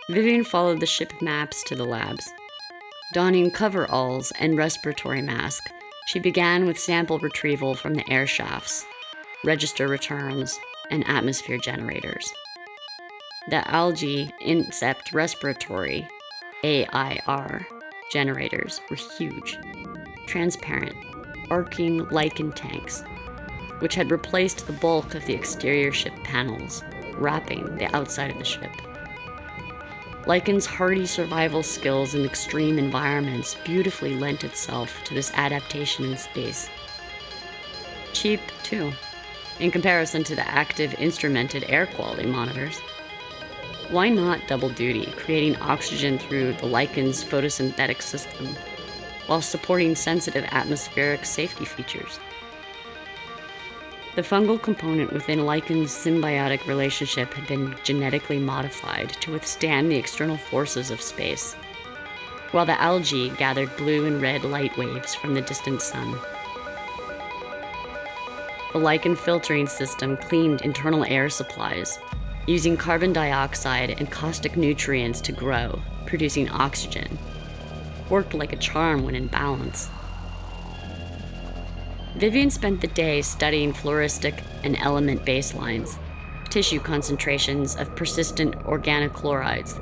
Vivian 0.10 0.44
followed 0.44 0.80
the 0.80 0.86
ship 0.86 1.14
maps 1.22 1.64
to 1.64 1.76
the 1.76 1.86
labs. 1.86 2.30
Donning 3.14 3.52
coveralls 3.52 4.32
and 4.40 4.58
respiratory 4.58 5.22
mask, 5.22 5.64
she 6.08 6.20
began 6.20 6.66
with 6.66 6.80
sample 6.80 7.20
retrieval 7.20 7.76
from 7.76 7.94
the 7.94 8.10
air 8.10 8.26
shafts, 8.26 8.86
register 9.44 9.88
returns, 9.88 10.60
and 10.90 11.08
atmosphere 11.08 11.58
generators. 11.58 12.32
The 13.50 13.68
algae 13.70 14.32
incept 14.46 15.14
respiratory 15.14 16.08
AIR 16.64 17.66
generators 18.12 18.82
were 18.90 18.98
huge, 18.98 19.58
transparent, 20.32 20.96
arcing 21.50 22.08
lichen 22.10 22.54
tanks, 22.54 23.04
which 23.80 23.96
had 23.96 24.12
replaced 24.12 24.66
the 24.66 24.74
bulk 24.74 25.14
of 25.14 25.26
the 25.26 25.34
exterior 25.34 25.92
ship 25.92 26.14
panels, 26.24 26.84
wrapping 27.16 27.76
the 27.76 27.94
outside 27.94 28.32
of 28.32 28.38
the 28.38 28.46
ship. 28.46 28.72
Lichen's 30.28 30.66
hardy 30.66 31.06
survival 31.06 31.64
skills 31.64 32.16
in 32.16 32.24
extreme 32.24 32.80
environments 32.80 33.58
beautifully 33.66 34.16
lent 34.16 34.46
itself 34.46 35.04
to 35.04 35.14
this 35.14 35.32
adaptation 35.34 36.06
in 36.06 36.16
space. 36.16 36.70
Cheap, 38.14 38.40
too 38.64 38.94
in 39.60 39.70
comparison 39.70 40.24
to 40.24 40.36
the 40.36 40.48
active 40.48 40.94
instrumented 40.96 41.64
air 41.70 41.86
quality 41.86 42.26
monitors. 42.26 42.80
Why 43.92 44.10
not 44.10 44.48
double 44.48 44.70
duty, 44.70 45.06
creating 45.18 45.56
oxygen 45.58 46.18
through 46.18 46.54
the 46.54 46.66
lichen's 46.66 47.24
photosynthetic 47.24 48.02
system 48.02 48.56
while 49.28 49.42
supporting 49.42 49.96
sensitive 49.96 50.46
atmospheric 50.52 51.26
safety 51.26 51.66
features? 51.66 52.20
The 54.16 54.22
fungal 54.22 54.62
component 54.62 55.14
within 55.14 55.46
lichen's 55.46 55.92
symbiotic 55.92 56.68
relationship 56.68 57.34
had 57.34 57.48
been 57.48 57.76
genetically 57.84 58.40
modified 58.40 59.10
to 59.22 59.32
withstand 59.32 59.90
the 59.90 59.96
external 59.96 60.36
forces 60.36 60.92
of 60.92 61.02
space, 61.02 61.54
while 62.52 62.66
the 62.66 62.82
algae 62.82 63.30
gathered 63.30 63.76
blue 63.78 64.06
and 64.06 64.22
red 64.22 64.44
light 64.44 64.78
waves 64.78 65.16
from 65.16 65.34
the 65.34 65.42
distant 65.42 65.82
sun. 65.82 66.20
The 68.74 68.80
lichen 68.80 69.16
filtering 69.16 69.68
system 69.68 70.18
cleaned 70.18 70.62
internal 70.62 71.06
air 71.06 71.30
supplies, 71.30 71.98
using 72.48 72.76
carbon 72.76 73.14
dioxide 73.14 73.92
and 73.98 74.12
caustic 74.12 74.58
nutrients 74.58 75.22
to 75.22 75.32
grow, 75.32 75.82
producing 76.06 76.50
oxygen. 76.50 77.18
Worked 78.12 78.34
like 78.34 78.52
a 78.52 78.58
charm 78.58 79.04
when 79.06 79.16
in 79.16 79.28
balance. 79.28 79.90
Vivian 82.18 82.50
spent 82.50 82.82
the 82.82 82.88
day 82.88 83.22
studying 83.22 83.72
floristic 83.72 84.44
and 84.66 84.78
element 84.80 85.24
baselines, 85.26 85.98
tissue 86.50 86.82
concentrations 86.82 87.78
of 87.78 87.96
persistent 87.96 88.54
organochlorides, 88.66 89.80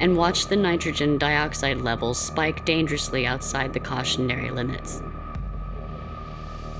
and 0.00 0.16
watched 0.16 0.48
the 0.48 0.56
nitrogen 0.56 1.18
dioxide 1.18 1.82
levels 1.82 2.18
spike 2.18 2.64
dangerously 2.64 3.26
outside 3.26 3.74
the 3.74 3.80
cautionary 3.80 4.50
limits. 4.50 5.02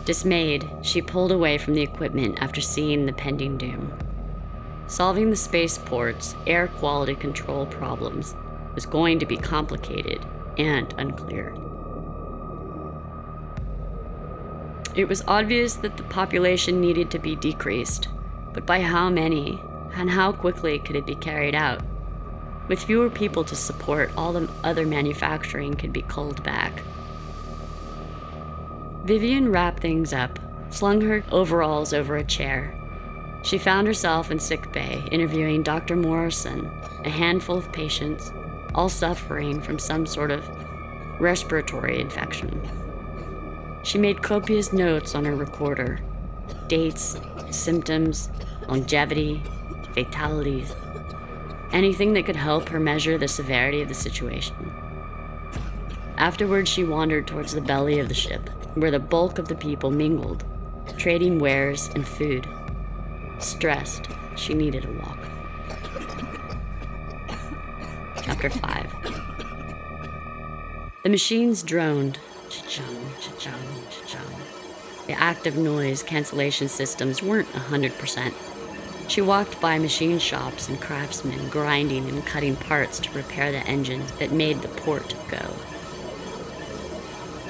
Dismayed, 0.06 0.70
she 0.80 1.02
pulled 1.02 1.32
away 1.32 1.58
from 1.58 1.74
the 1.74 1.82
equipment 1.82 2.40
after 2.40 2.62
seeing 2.62 3.04
the 3.04 3.12
pending 3.12 3.58
doom. 3.58 3.92
Solving 4.86 5.28
the 5.28 5.36
spaceport's 5.36 6.34
air 6.46 6.66
quality 6.66 7.14
control 7.14 7.66
problems 7.66 8.34
was 8.74 8.86
going 8.86 9.18
to 9.18 9.26
be 9.26 9.36
complicated 9.36 10.24
and 10.58 10.92
unclear. 10.98 11.54
It 14.94 15.08
was 15.08 15.22
obvious 15.28 15.74
that 15.74 15.96
the 15.96 16.02
population 16.04 16.80
needed 16.80 17.10
to 17.12 17.18
be 17.18 17.36
decreased, 17.36 18.08
but 18.52 18.66
by 18.66 18.80
how 18.80 19.08
many 19.08 19.60
and 19.94 20.10
how 20.10 20.32
quickly 20.32 20.78
could 20.78 20.96
it 20.96 21.06
be 21.06 21.14
carried 21.14 21.54
out? 21.54 21.80
With 22.66 22.82
fewer 22.82 23.08
people 23.08 23.44
to 23.44 23.56
support, 23.56 24.10
all 24.16 24.32
the 24.32 24.48
other 24.62 24.84
manufacturing 24.84 25.74
could 25.74 25.92
be 25.92 26.02
culled 26.02 26.42
back. 26.42 26.82
Vivian 29.04 29.50
wrapped 29.50 29.80
things 29.80 30.12
up, 30.12 30.38
slung 30.70 31.00
her 31.00 31.24
overalls 31.30 31.94
over 31.94 32.16
a 32.16 32.24
chair. 32.24 32.74
She 33.42 33.56
found 33.56 33.86
herself 33.86 34.30
in 34.30 34.38
sick 34.38 34.70
bay 34.72 35.08
interviewing 35.10 35.62
Dr. 35.62 35.96
Morrison, 35.96 36.70
a 37.04 37.10
handful 37.10 37.56
of 37.56 37.72
patients, 37.72 38.32
all 38.78 38.88
suffering 38.88 39.60
from 39.60 39.76
some 39.76 40.06
sort 40.06 40.30
of 40.30 40.48
respiratory 41.18 42.00
infection. 42.00 42.62
She 43.82 43.98
made 43.98 44.22
copious 44.22 44.72
notes 44.72 45.16
on 45.16 45.24
her 45.24 45.34
recorder 45.34 45.98
dates, 46.68 47.18
symptoms, 47.50 48.30
longevity, 48.68 49.42
fatalities, 49.94 50.76
anything 51.72 52.12
that 52.12 52.24
could 52.24 52.36
help 52.36 52.68
her 52.68 52.78
measure 52.78 53.18
the 53.18 53.26
severity 53.26 53.82
of 53.82 53.88
the 53.88 53.94
situation. 53.94 54.54
Afterwards, 56.16 56.70
she 56.70 56.84
wandered 56.84 57.26
towards 57.26 57.54
the 57.54 57.60
belly 57.60 57.98
of 57.98 58.08
the 58.08 58.14
ship 58.14 58.48
where 58.74 58.92
the 58.92 59.00
bulk 59.00 59.40
of 59.40 59.48
the 59.48 59.56
people 59.56 59.90
mingled, 59.90 60.44
trading 60.96 61.40
wares 61.40 61.90
and 61.96 62.06
food. 62.06 62.46
Stressed, 63.40 64.06
she 64.36 64.54
needed 64.54 64.84
a 64.84 64.92
walk. 64.92 65.17
Chapter 68.40 68.60
5 68.60 68.94
The 71.02 71.08
machines 71.08 71.64
droned. 71.64 72.20
Cha-chung, 72.48 73.12
cha-chung, 73.20 73.82
cha-chung. 73.90 74.32
The 75.08 75.14
active 75.14 75.56
noise 75.56 76.04
cancellation 76.04 76.68
systems 76.68 77.20
weren't 77.20 77.48
100%. 77.48 78.32
She 79.08 79.20
walked 79.20 79.60
by 79.60 79.80
machine 79.80 80.20
shops 80.20 80.68
and 80.68 80.80
craftsmen 80.80 81.48
grinding 81.48 82.08
and 82.08 82.24
cutting 82.24 82.54
parts 82.54 83.00
to 83.00 83.10
repair 83.12 83.50
the 83.50 83.66
engines 83.66 84.12
that 84.18 84.30
made 84.30 84.62
the 84.62 84.68
port 84.68 85.16
go. 85.28 85.56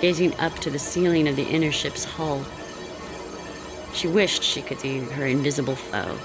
gazing 0.00 0.34
up 0.36 0.54
to 0.60 0.70
the 0.70 0.78
ceiling 0.78 1.28
of 1.28 1.36
the 1.36 1.48
inner 1.50 1.72
ship's 1.72 2.04
hull. 2.04 2.46
She 3.92 4.08
wished 4.08 4.42
she 4.42 4.62
could 4.62 4.80
see 4.80 5.00
her 5.00 5.26
invisible 5.26 5.76
foe, 5.76 6.18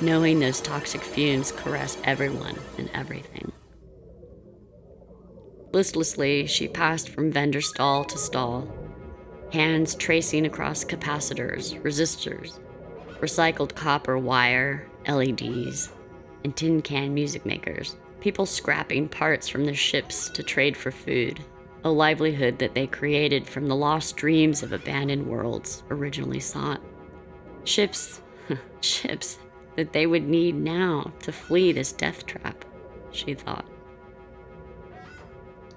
knowing 0.00 0.40
those 0.40 0.60
toxic 0.60 1.02
fumes 1.02 1.52
caress 1.52 1.96
everyone 2.02 2.56
and 2.78 2.90
everything. 2.92 3.52
Listlessly, 5.76 6.46
she 6.46 6.68
passed 6.68 7.10
from 7.10 7.30
vendor 7.30 7.60
stall 7.60 8.02
to 8.02 8.16
stall, 8.16 8.66
hands 9.52 9.94
tracing 9.94 10.46
across 10.46 10.86
capacitors, 10.86 11.78
resistors, 11.82 12.58
recycled 13.20 13.74
copper 13.74 14.16
wire, 14.16 14.88
LEDs, 15.06 15.90
and 16.44 16.56
tin 16.56 16.80
can 16.80 17.12
music 17.12 17.44
makers. 17.44 17.96
People 18.20 18.46
scrapping 18.46 19.06
parts 19.06 19.50
from 19.50 19.66
their 19.66 19.74
ships 19.74 20.30
to 20.30 20.42
trade 20.42 20.78
for 20.78 20.90
food, 20.90 21.40
a 21.84 21.90
livelihood 21.90 22.58
that 22.58 22.74
they 22.74 22.86
created 22.86 23.46
from 23.46 23.66
the 23.66 23.76
lost 23.76 24.16
dreams 24.16 24.62
of 24.62 24.72
abandoned 24.72 25.26
worlds 25.26 25.82
originally 25.90 26.40
sought. 26.40 26.80
Ships, 27.64 28.22
ships 28.80 29.40
that 29.76 29.92
they 29.92 30.06
would 30.06 30.26
need 30.26 30.54
now 30.54 31.12
to 31.20 31.32
flee 31.32 31.70
this 31.72 31.92
death 31.92 32.24
trap, 32.24 32.64
she 33.10 33.34
thought. 33.34 33.66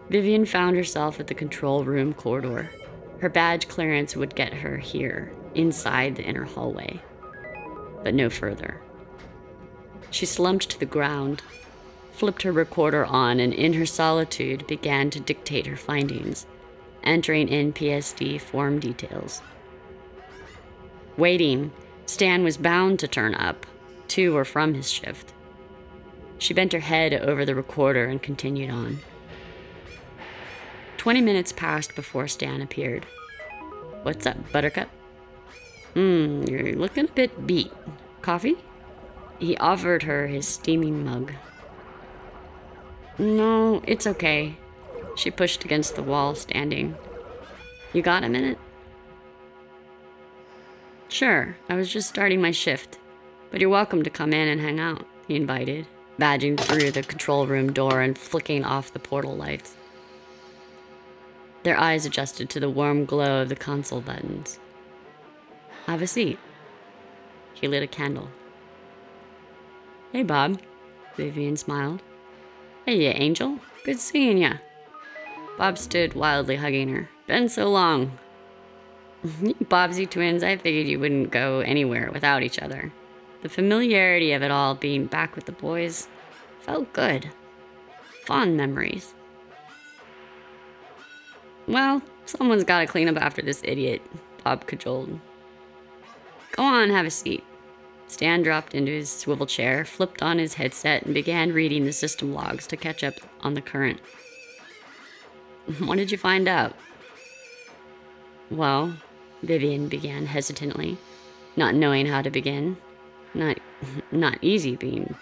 Vivian 0.10 0.46
found 0.46 0.76
herself 0.76 1.20
at 1.20 1.28
the 1.28 1.36
control 1.36 1.84
room 1.84 2.14
corridor. 2.14 2.70
Her 3.20 3.30
badge 3.30 3.68
clearance 3.68 4.16
would 4.16 4.36
get 4.36 4.54
her 4.54 4.78
here, 4.78 5.32
inside 5.54 6.16
the 6.16 6.24
inner 6.24 6.46
hallway, 6.46 7.00
but 8.04 8.14
no 8.14 8.30
further. 8.30 8.82
She 10.10 10.26
slumped 10.26 10.70
to 10.70 10.80
the 10.80 10.86
ground, 10.86 11.44
flipped 12.12 12.42
her 12.42 12.52
recorder 12.52 13.06
on, 13.06 13.40
and 13.40 13.54
in 13.54 13.74
her 13.74 13.86
solitude 13.86 14.66
began 14.68 15.10
to 15.12 15.20
dictate 15.20 15.68
her 15.68 15.78
findings, 15.78 16.48
entering 17.04 17.48
in 17.48 17.74
PSD 17.74 18.42
form 18.42 18.80
details. 18.80 19.42
Waiting, 21.18 21.72
Stan 22.06 22.44
was 22.44 22.58
bound 22.58 23.00
to 23.00 23.08
turn 23.08 23.36
up, 23.36 23.66
to 24.08 24.36
or 24.36 24.46
from 24.46 24.74
his 24.74 24.90
shift. 24.90 25.34
She 26.40 26.54
bent 26.54 26.74
her 26.74 26.80
head 26.80 27.14
over 27.14 27.46
the 27.46 27.54
recorder 27.54 28.06
and 28.06 28.22
continued 28.22 28.72
on. 28.72 29.00
Twenty 31.00 31.22
minutes 31.22 31.54
passed 31.54 31.96
before 31.96 32.28
Stan 32.28 32.62
appeared. 32.62 33.06
What's 34.04 34.28
up, 34.28 34.36
Buttercup? 34.52 34.90
Hmm, 35.94 36.44
you're 36.44 36.74
looking 36.76 37.06
a 37.06 37.08
bit 37.08 37.48
beat. 37.48 37.72
Coffee? 38.22 38.58
He 39.40 39.56
offered 39.56 40.04
her 40.04 40.28
his 40.28 40.46
steaming 40.46 41.06
mug. 41.06 41.32
No, 43.18 43.82
it's 43.88 44.08
okay. 44.08 44.58
She 45.16 45.32
pushed 45.32 45.64
against 45.64 45.96
the 45.96 46.04
wall, 46.04 46.36
standing. 46.36 46.98
You 47.94 48.02
got 48.02 48.26
a 48.26 48.30
minute? 48.30 48.58
Sure, 51.08 51.56
I 51.70 51.76
was 51.76 51.90
just 51.90 52.10
starting 52.10 52.42
my 52.42 52.52
shift. 52.52 53.00
But 53.52 53.62
you're 53.62 53.70
welcome 53.70 54.04
to 54.04 54.10
come 54.10 54.34
in 54.34 54.50
and 54.50 54.60
hang 54.60 54.82
out, 54.82 55.08
he 55.30 55.38
invited, 55.38 55.88
badging 56.20 56.60
through 56.60 56.92
the 56.92 57.04
control 57.04 57.48
room 57.48 57.72
door 57.72 58.02
and 58.02 58.18
flicking 58.18 58.66
off 58.66 58.92
the 58.92 59.00
portal 59.00 59.38
lights. 59.38 59.78
Their 61.70 61.80
eyes 61.80 62.04
adjusted 62.04 62.50
to 62.50 62.60
the 62.60 62.68
warm 62.68 63.06
glow 63.06 63.44
of 63.44 63.50
the 63.50 63.56
console 63.56 64.02
buttons. 64.02 64.58
Have 65.86 66.02
a 66.02 66.08
seat. 66.08 66.40
He 67.54 67.68
lit 67.68 67.84
a 67.84 67.88
candle. 67.88 68.28
Hey, 70.12 70.24
Bob. 70.24 70.60
Vivian 71.16 71.58
smiled. 71.58 72.02
Hey, 72.88 73.04
you 73.04 73.10
angel. 73.10 73.60
Good 73.84 74.00
seeing 74.00 74.40
ya. 74.40 74.54
Bob 75.60 75.78
stood 75.78 76.16
wildly 76.16 76.56
hugging 76.56 76.90
her. 76.90 77.08
Been 77.28 77.48
so 77.48 77.70
long. 77.70 78.18
Bobsy 79.24 80.10
twins, 80.10 80.42
I 80.42 80.58
figured 80.58 80.88
you 80.88 81.00
wouldn't 81.00 81.30
go 81.30 81.60
anywhere 81.60 82.10
without 82.12 82.42
each 82.42 82.58
other. 82.58 82.92
The 83.44 83.50
familiarity 83.50 84.32
of 84.32 84.42
it 84.42 84.50
all 84.50 84.74
being 84.74 85.06
back 85.06 85.36
with 85.36 85.46
the 85.46 85.52
boys 85.52 86.08
felt 86.62 86.92
good. 86.94 87.30
Fond 88.26 88.58
memories. 88.58 89.14
Well, 91.70 92.02
someone's 92.26 92.64
got 92.64 92.80
to 92.80 92.88
clean 92.88 93.08
up 93.08 93.18
after 93.18 93.44
this 93.44 93.62
idiot, 93.64 94.02
Bob 94.44 94.66
cajoled. 94.66 95.20
Go 96.54 96.64
on, 96.64 96.90
have 96.90 97.06
a 97.06 97.12
seat. 97.12 97.44
Stan 98.08 98.42
dropped 98.42 98.74
into 98.74 98.92
his 98.92 99.08
swivel 99.08 99.46
chair, 99.46 99.86
flipped 99.86 100.24
on 100.24 100.40
his 100.40 100.56
headset, 100.56 101.04
and 101.04 101.14
began 101.14 101.54
reading 101.54 101.86
the 101.86 101.94
system 101.94 102.34
logs 102.34 102.66
to 102.66 102.76
catch 102.76 103.04
up 103.04 103.14
on 103.42 103.54
the 103.54 103.62
current. 103.62 104.00
What 105.86 105.98
did 105.98 106.12
you 106.12 106.18
find 106.18 106.48
out? 106.48 106.76
Well, 108.50 108.96
Vivian 109.44 109.88
began 109.88 110.26
hesitantly, 110.26 110.98
not 111.56 111.76
knowing 111.76 112.08
how 112.08 112.24
to 112.24 112.32
begin. 112.32 112.76
Not, 113.36 113.60
not 114.12 114.40
easy 114.42 114.76
being 114.76 115.14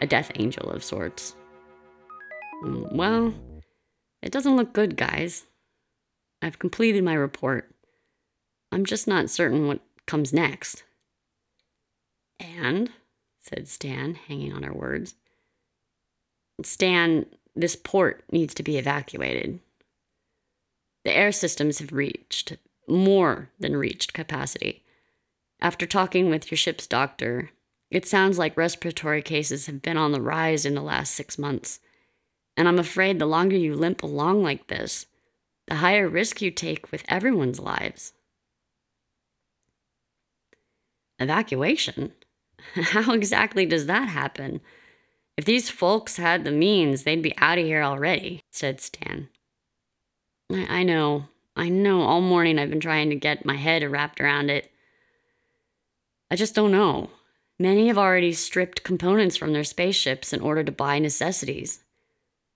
a 0.00 0.06
death 0.06 0.30
angel 0.36 0.70
of 0.70 0.84
sorts. 0.84 1.34
Mm, 2.62 2.92
well, 2.92 3.34
it 4.22 4.30
doesn't 4.30 4.54
look 4.54 4.72
good, 4.72 4.96
guys. 4.96 5.46
I've 6.42 6.58
completed 6.58 7.04
my 7.04 7.14
report. 7.14 7.70
I'm 8.72 8.84
just 8.84 9.06
not 9.06 9.30
certain 9.30 9.66
what 9.66 9.80
comes 10.06 10.32
next. 10.32 10.84
And, 12.38 12.90
said 13.40 13.68
Stan, 13.68 14.14
hanging 14.14 14.52
on 14.52 14.62
her 14.62 14.72
words, 14.72 15.14
Stan, 16.62 17.26
this 17.54 17.76
port 17.76 18.24
needs 18.30 18.54
to 18.54 18.62
be 18.62 18.78
evacuated. 18.78 19.60
The 21.04 21.16
air 21.16 21.32
systems 21.32 21.78
have 21.78 21.92
reached, 21.92 22.56
more 22.88 23.50
than 23.58 23.76
reached 23.76 24.12
capacity. 24.12 24.84
After 25.60 25.86
talking 25.86 26.30
with 26.30 26.50
your 26.50 26.56
ship's 26.56 26.86
doctor, 26.86 27.50
it 27.90 28.06
sounds 28.06 28.38
like 28.38 28.56
respiratory 28.56 29.22
cases 29.22 29.66
have 29.66 29.82
been 29.82 29.96
on 29.96 30.12
the 30.12 30.20
rise 30.20 30.64
in 30.64 30.74
the 30.74 30.82
last 30.82 31.14
six 31.14 31.38
months. 31.38 31.80
And 32.56 32.68
I'm 32.68 32.78
afraid 32.78 33.18
the 33.18 33.26
longer 33.26 33.56
you 33.56 33.74
limp 33.74 34.02
along 34.02 34.42
like 34.42 34.68
this, 34.68 35.06
the 35.70 35.76
higher 35.76 36.08
risk 36.08 36.42
you 36.42 36.50
take 36.50 36.90
with 36.90 37.04
everyone's 37.08 37.60
lives. 37.60 38.12
Evacuation? 41.20 42.12
How 42.74 43.12
exactly 43.12 43.64
does 43.64 43.86
that 43.86 44.08
happen? 44.08 44.60
If 45.36 45.44
these 45.44 45.70
folks 45.70 46.16
had 46.16 46.44
the 46.44 46.50
means, 46.50 47.04
they'd 47.04 47.22
be 47.22 47.38
out 47.38 47.58
of 47.58 47.64
here 47.64 47.82
already, 47.82 48.42
said 48.50 48.80
Stan. 48.80 49.28
I, 50.52 50.80
I 50.80 50.82
know, 50.82 51.26
I 51.54 51.68
know 51.68 52.02
all 52.02 52.20
morning 52.20 52.58
I've 52.58 52.70
been 52.70 52.80
trying 52.80 53.08
to 53.10 53.16
get 53.16 53.46
my 53.46 53.56
head 53.56 53.88
wrapped 53.88 54.20
around 54.20 54.50
it. 54.50 54.72
I 56.32 56.36
just 56.36 56.54
don't 56.54 56.72
know. 56.72 57.10
Many 57.60 57.86
have 57.86 57.98
already 57.98 58.32
stripped 58.32 58.82
components 58.82 59.36
from 59.36 59.52
their 59.52 59.64
spaceships 59.64 60.32
in 60.32 60.40
order 60.40 60.64
to 60.64 60.72
buy 60.72 60.98
necessities. 60.98 61.84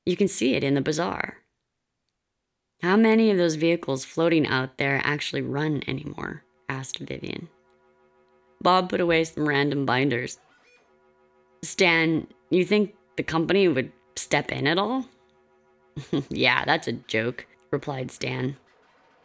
You 0.05 0.17
can 0.17 0.29
see 0.29 0.55
it 0.55 0.65
in 0.65 0.75
the 0.75 0.81
bazaar. 0.81 1.44
How 2.85 2.99
many 2.99 3.31
of 3.31 3.39
those 3.39 3.55
vehicles 3.55 4.05
floating 4.05 4.47
out 4.47 4.77
there 4.77 5.01
actually 5.05 5.41
run 5.41 5.83
anymore? 5.89 6.43
asked 6.69 6.99
Vivian. 6.99 7.49
Bob 8.61 8.91
put 8.91 9.01
away 9.01 9.25
some 9.25 9.49
random 9.49 9.87
binders. 9.87 10.39
Stan, 11.63 12.27
you 12.51 12.63
think 12.63 12.95
the 13.17 13.23
company 13.23 13.69
would 13.69 13.91
step 14.17 14.53
in 14.53 14.67
at 14.67 14.77
all? 14.77 15.07
yeah, 16.29 16.67
that's 16.67 16.87
a 16.87 16.93
joke, 16.93 17.47
replied 17.71 18.11
Stan. 18.11 18.59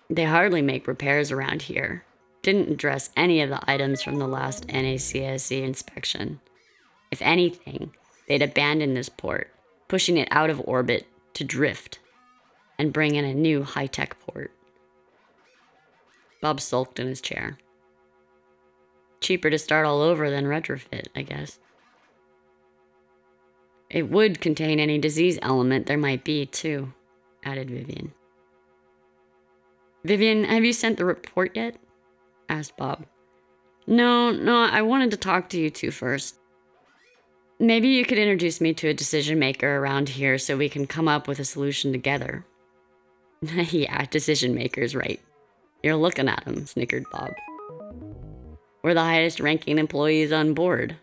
They 0.10 0.24
hardly 0.24 0.62
make 0.62 0.88
repairs 0.88 1.30
around 1.30 1.64
here. 1.64 2.06
Didn't 2.42 2.72
address 2.72 3.10
any 3.18 3.42
of 3.42 3.50
the 3.50 3.60
items 3.70 4.02
from 4.02 4.20
the 4.20 4.28
last 4.28 4.68
NACSE 4.68 5.62
inspection. 5.62 6.40
If 7.12 7.22
anything, 7.22 7.92
they'd 8.26 8.42
abandon 8.42 8.94
this 8.94 9.10
port, 9.10 9.52
pushing 9.90 10.16
it 10.16 10.30
out 10.32 10.50
of 10.50 10.62
orbit 10.64 11.08
to 11.34 11.44
drift 11.44 12.00
and 12.80 12.94
bring 12.94 13.16
in 13.16 13.26
a 13.26 13.34
new 13.34 13.64
high 13.64 13.86
tech 13.86 14.18
port. 14.22 14.52
Bob 16.42 16.62
sulked 16.62 17.00
in 17.00 17.08
his 17.08 17.22
chair. 17.22 17.58
Cheaper 19.20 19.50
to 19.50 19.60
start 19.60 19.86
all 19.86 20.02
over 20.02 20.30
than 20.30 20.46
retrofit, 20.46 21.08
I 21.16 21.24
guess. 21.24 21.60
It 23.90 24.10
would 24.10 24.40
contain 24.40 24.80
any 24.80 24.98
disease 24.98 25.38
element 25.42 25.88
there 25.88 25.98
might 25.98 26.24
be, 26.24 26.46
too, 26.46 26.94
added 27.44 27.70
Vivian. 27.70 28.14
Vivian, 30.06 30.46
have 30.46 30.64
you 30.64 30.72
sent 30.72 30.98
the 30.98 31.06
report 31.06 31.56
yet? 31.56 31.76
asked 32.48 32.78
Bob. 32.78 33.06
No, 33.86 34.32
no, 34.32 34.64
I 34.64 34.82
wanted 34.84 35.12
to 35.12 35.18
talk 35.18 35.50
to 35.50 35.60
you 35.60 35.70
two 35.70 35.92
first. 35.92 36.40
Maybe 37.60 37.90
you 37.90 38.06
could 38.06 38.18
introduce 38.18 38.62
me 38.62 38.74
to 38.76 38.88
a 38.88 38.94
decision 38.94 39.38
maker 39.40 39.78
around 39.78 40.10
here 40.10 40.38
so 40.38 40.56
we 40.56 40.70
can 40.70 40.88
come 40.88 41.10
up 41.10 41.28
with 41.28 41.40
a 41.40 41.46
solution 41.46 41.92
together. 41.92 42.46
yeah, 43.72 44.06
decision 44.06 44.54
makers, 44.54 44.96
right. 44.96 45.20
You're 45.84 45.96
looking 45.96 46.28
at 46.28 46.44
them, 46.46 46.66
snickered 46.66 47.06
Bob. 47.12 47.32
We're 48.84 48.94
the 48.94 49.02
highest 49.02 49.40
ranking 49.40 49.78
employees 49.78 50.32
on 50.32 50.54
board. 50.54 50.96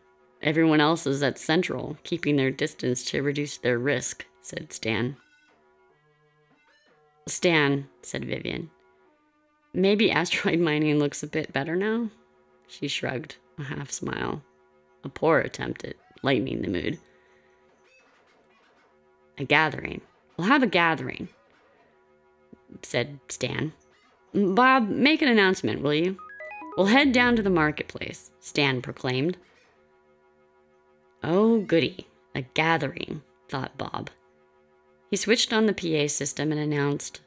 Everyone 0.42 0.80
else 0.80 1.06
is 1.06 1.22
at 1.22 1.38
Central, 1.38 1.96
keeping 2.04 2.36
their 2.36 2.50
distance 2.50 3.04
to 3.06 3.22
reduce 3.22 3.56
their 3.56 3.78
risk, 3.78 4.26
said 4.42 4.72
Stan. 4.72 5.16
Stan, 7.26 7.88
said 8.02 8.24
Vivian. 8.24 8.70
Maybe 9.72 10.10
asteroid 10.10 10.60
mining 10.60 10.98
looks 10.98 11.22
a 11.22 11.26
bit 11.26 11.52
better 11.52 11.74
now? 11.74 12.10
She 12.68 12.88
shrugged, 12.88 13.36
a 13.58 13.64
half 13.64 13.90
smile. 13.90 14.42
A 15.04 15.08
poor 15.08 15.40
attempt 15.40 15.84
at 15.84 15.96
lightening 16.22 16.62
the 16.62 16.68
mood. 16.68 16.98
A 19.38 19.44
gathering. 19.44 20.00
We'll 20.36 20.48
have 20.48 20.62
a 20.62 20.66
gathering, 20.66 21.28
said 22.82 23.20
Stan. 23.28 23.72
Bob, 24.34 24.88
make 24.88 25.22
an 25.22 25.28
announcement, 25.28 25.82
will 25.82 25.94
you? 25.94 26.18
We'll 26.76 26.86
head 26.86 27.12
down 27.12 27.36
to 27.36 27.42
the 27.42 27.50
marketplace, 27.50 28.30
Stan 28.40 28.82
proclaimed. 28.82 29.38
Oh, 31.24 31.60
goody, 31.60 32.06
a 32.34 32.42
gathering, 32.42 33.22
thought 33.48 33.78
Bob. 33.78 34.10
He 35.10 35.16
switched 35.16 35.52
on 35.52 35.66
the 35.66 35.72
PA 35.72 36.08
system 36.08 36.52
and 36.52 36.60
announced 36.60 37.20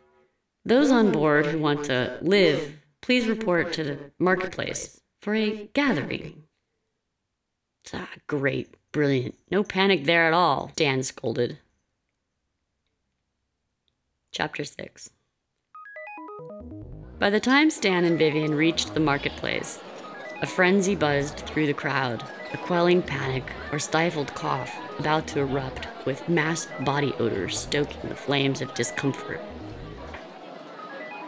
Those 0.63 0.91
on 0.91 1.11
board 1.11 1.47
who 1.47 1.57
want 1.57 1.85
to 1.85 2.19
live, 2.21 2.77
please 3.01 3.27
report 3.27 3.73
to 3.73 3.83
the 3.83 3.97
marketplace 4.19 5.01
for 5.21 5.33
a 5.33 5.67
gathering. 5.73 6.43
Ah, 7.91 8.09
great, 8.27 8.75
brilliant. 8.91 9.35
No 9.49 9.63
panic 9.63 10.03
there 10.03 10.27
at 10.27 10.33
all, 10.33 10.71
Dan 10.75 11.01
scolded. 11.01 11.57
Chapter 14.31 14.63
6 14.63 15.09
By 17.19 17.29
the 17.29 17.39
time 17.39 17.69
Stan 17.69 18.05
and 18.05 18.17
Vivian 18.17 18.55
reached 18.55 18.93
the 18.93 18.99
marketplace, 18.99 19.79
a 20.41 20.47
frenzy 20.47 20.95
buzzed 20.95 21.39
through 21.39 21.67
the 21.67 21.73
crowd, 21.73 22.23
a 22.53 22.57
quelling 22.57 23.01
panic 23.01 23.43
or 23.71 23.79
stifled 23.79 24.33
cough 24.35 24.73
about 24.99 25.27
to 25.27 25.39
erupt 25.39 25.87
with 26.05 26.29
mass 26.29 26.67
body 26.81 27.13
odors 27.19 27.59
stoking 27.59 28.09
the 28.09 28.15
flames 28.15 28.61
of 28.61 28.73
discomfort. 28.73 29.41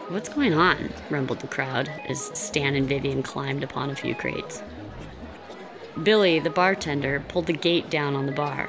What's 0.08 0.28
going 0.28 0.54
on? 0.54 0.90
rumbled 1.10 1.40
the 1.40 1.46
crowd 1.46 1.90
as 2.08 2.30
Stan 2.38 2.74
and 2.74 2.88
Vivian 2.88 3.22
climbed 3.22 3.62
upon 3.62 3.90
a 3.90 3.96
few 3.96 4.14
crates. 4.14 4.62
Billy, 6.02 6.38
the 6.38 6.50
bartender, 6.50 7.22
pulled 7.28 7.46
the 7.46 7.52
gate 7.52 7.90
down 7.90 8.14
on 8.14 8.26
the 8.26 8.32
bar, 8.32 8.68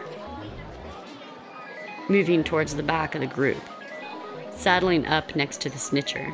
moving 2.10 2.44
towards 2.44 2.76
the 2.76 2.84
back 2.84 3.16
of 3.16 3.22
the 3.22 3.28
group, 3.28 3.62
saddling 4.56 5.06
up 5.06 5.36
next 5.36 5.62
to 5.62 5.70
the 5.70 5.78
snitcher. 5.78 6.34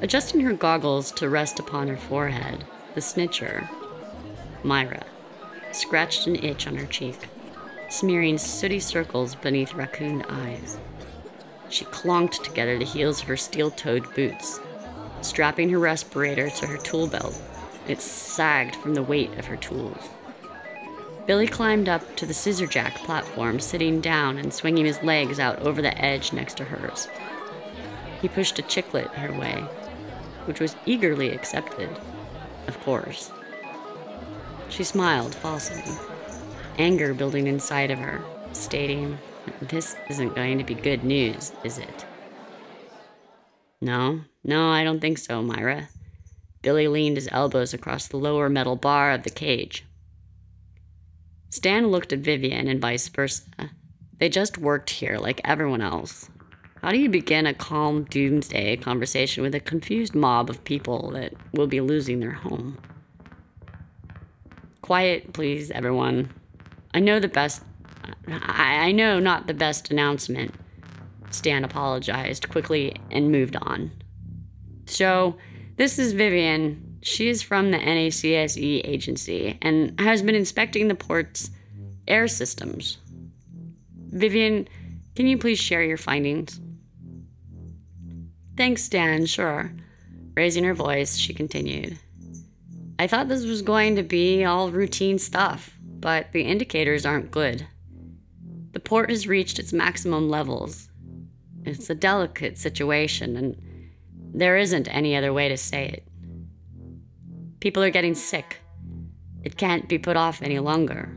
Adjusting 0.00 0.40
her 0.40 0.52
goggles 0.52 1.12
to 1.12 1.28
rest 1.28 1.58
upon 1.60 1.88
her 1.88 1.96
forehead, 1.96 2.64
the 2.94 3.00
snitcher, 3.00 3.68
Myra, 4.64 5.04
scratched 5.70 6.26
an 6.26 6.36
itch 6.36 6.66
on 6.66 6.76
her 6.76 6.86
cheek, 6.86 7.28
smearing 7.88 8.38
sooty 8.38 8.80
circles 8.80 9.34
beneath 9.34 9.74
raccoon 9.74 10.22
eyes. 10.28 10.78
She 11.68 11.84
clonked 11.86 12.42
together 12.42 12.78
the 12.78 12.84
heels 12.84 13.22
of 13.22 13.28
her 13.28 13.36
steel 13.36 13.70
toed 13.70 14.12
boots, 14.14 14.60
strapping 15.20 15.70
her 15.70 15.78
respirator 15.78 16.50
to 16.50 16.66
her 16.66 16.78
tool 16.78 17.06
belt. 17.06 17.40
It 17.88 18.00
sagged 18.00 18.76
from 18.76 18.94
the 18.94 19.02
weight 19.02 19.38
of 19.38 19.46
her 19.46 19.56
tools. 19.56 20.08
Billy 21.26 21.46
climbed 21.46 21.88
up 21.88 22.16
to 22.16 22.26
the 22.26 22.34
scissor 22.34 22.66
jack 22.66 22.96
platform, 22.96 23.60
sitting 23.60 24.00
down 24.00 24.38
and 24.38 24.52
swinging 24.52 24.84
his 24.84 25.02
legs 25.02 25.38
out 25.38 25.60
over 25.60 25.80
the 25.80 25.96
edge 26.02 26.32
next 26.32 26.56
to 26.56 26.64
hers. 26.64 27.08
He 28.20 28.28
pushed 28.28 28.58
a 28.58 28.62
chiclet 28.62 29.08
her 29.14 29.38
way, 29.38 29.64
which 30.46 30.60
was 30.60 30.76
eagerly 30.84 31.30
accepted, 31.30 31.90
of 32.66 32.80
course. 32.80 33.30
She 34.68 34.84
smiled 34.84 35.34
falsely, 35.34 35.84
anger 36.78 37.14
building 37.14 37.46
inside 37.46 37.90
of 37.90 37.98
her, 37.98 38.20
stating, 38.52 39.18
This 39.60 39.96
isn't 40.08 40.34
going 40.34 40.58
to 40.58 40.64
be 40.64 40.74
good 40.74 41.04
news, 41.04 41.52
is 41.62 41.78
it? 41.78 42.04
No, 43.80 44.22
no, 44.42 44.70
I 44.70 44.82
don't 44.82 45.00
think 45.00 45.18
so, 45.18 45.42
Myra. 45.42 45.88
Billy 46.62 46.88
leaned 46.88 47.16
his 47.16 47.28
elbows 47.32 47.74
across 47.74 48.06
the 48.06 48.16
lower 48.16 48.48
metal 48.48 48.76
bar 48.76 49.10
of 49.10 49.24
the 49.24 49.30
cage. 49.30 49.84
Stan 51.52 51.88
looked 51.88 52.14
at 52.14 52.20
Vivian 52.20 52.66
and 52.66 52.80
vice 52.80 53.08
versa. 53.08 53.44
They 54.18 54.30
just 54.30 54.56
worked 54.56 54.88
here 54.88 55.18
like 55.18 55.38
everyone 55.44 55.82
else. 55.82 56.30
How 56.80 56.90
do 56.90 56.98
you 56.98 57.10
begin 57.10 57.46
a 57.46 57.52
calm 57.52 58.04
doomsday 58.04 58.78
conversation 58.78 59.42
with 59.42 59.54
a 59.54 59.60
confused 59.60 60.14
mob 60.14 60.48
of 60.48 60.64
people 60.64 61.10
that 61.10 61.34
will 61.52 61.66
be 61.66 61.82
losing 61.82 62.20
their 62.20 62.32
home? 62.32 62.78
Quiet, 64.80 65.34
please, 65.34 65.70
everyone. 65.70 66.32
I 66.94 67.00
know 67.00 67.20
the 67.20 67.28
best. 67.28 67.62
I, 68.26 68.86
I 68.86 68.92
know 68.92 69.20
not 69.20 69.46
the 69.46 69.52
best 69.52 69.90
announcement. 69.90 70.54
Stan 71.30 71.64
apologized 71.64 72.48
quickly 72.48 72.96
and 73.10 73.30
moved 73.30 73.56
on. 73.56 73.92
So, 74.86 75.36
this 75.76 75.98
is 75.98 76.14
Vivian. 76.14 76.91
She 77.02 77.28
is 77.28 77.42
from 77.42 77.72
the 77.72 77.78
NACSE 77.78 78.80
agency 78.84 79.58
and 79.60 79.98
has 80.00 80.22
been 80.22 80.36
inspecting 80.36 80.86
the 80.86 80.94
port's 80.94 81.50
air 82.06 82.28
systems. 82.28 82.98
Vivian, 84.08 84.68
can 85.16 85.26
you 85.26 85.36
please 85.36 85.58
share 85.58 85.82
your 85.82 85.96
findings? 85.96 86.60
Thanks, 88.56 88.88
Dan, 88.88 89.26
sure. 89.26 89.72
Raising 90.34 90.64
her 90.64 90.74
voice, 90.74 91.16
she 91.16 91.34
continued. 91.34 91.98
I 92.98 93.08
thought 93.08 93.28
this 93.28 93.44
was 93.44 93.62
going 93.62 93.96
to 93.96 94.02
be 94.02 94.44
all 94.44 94.70
routine 94.70 95.18
stuff, 95.18 95.76
but 95.82 96.30
the 96.32 96.42
indicators 96.42 97.04
aren't 97.04 97.32
good. 97.32 97.66
The 98.72 98.80
port 98.80 99.10
has 99.10 99.26
reached 99.26 99.58
its 99.58 99.72
maximum 99.72 100.30
levels. 100.30 100.88
It's 101.64 101.90
a 101.90 101.94
delicate 101.94 102.58
situation, 102.58 103.36
and 103.36 103.60
there 104.34 104.56
isn't 104.56 104.86
any 104.88 105.16
other 105.16 105.32
way 105.32 105.48
to 105.48 105.56
say 105.56 105.88
it. 105.88 106.06
People 107.62 107.84
are 107.84 107.90
getting 107.90 108.16
sick. 108.16 108.58
It 109.44 109.56
can't 109.56 109.88
be 109.88 109.96
put 109.96 110.16
off 110.16 110.42
any 110.42 110.58
longer. 110.58 111.16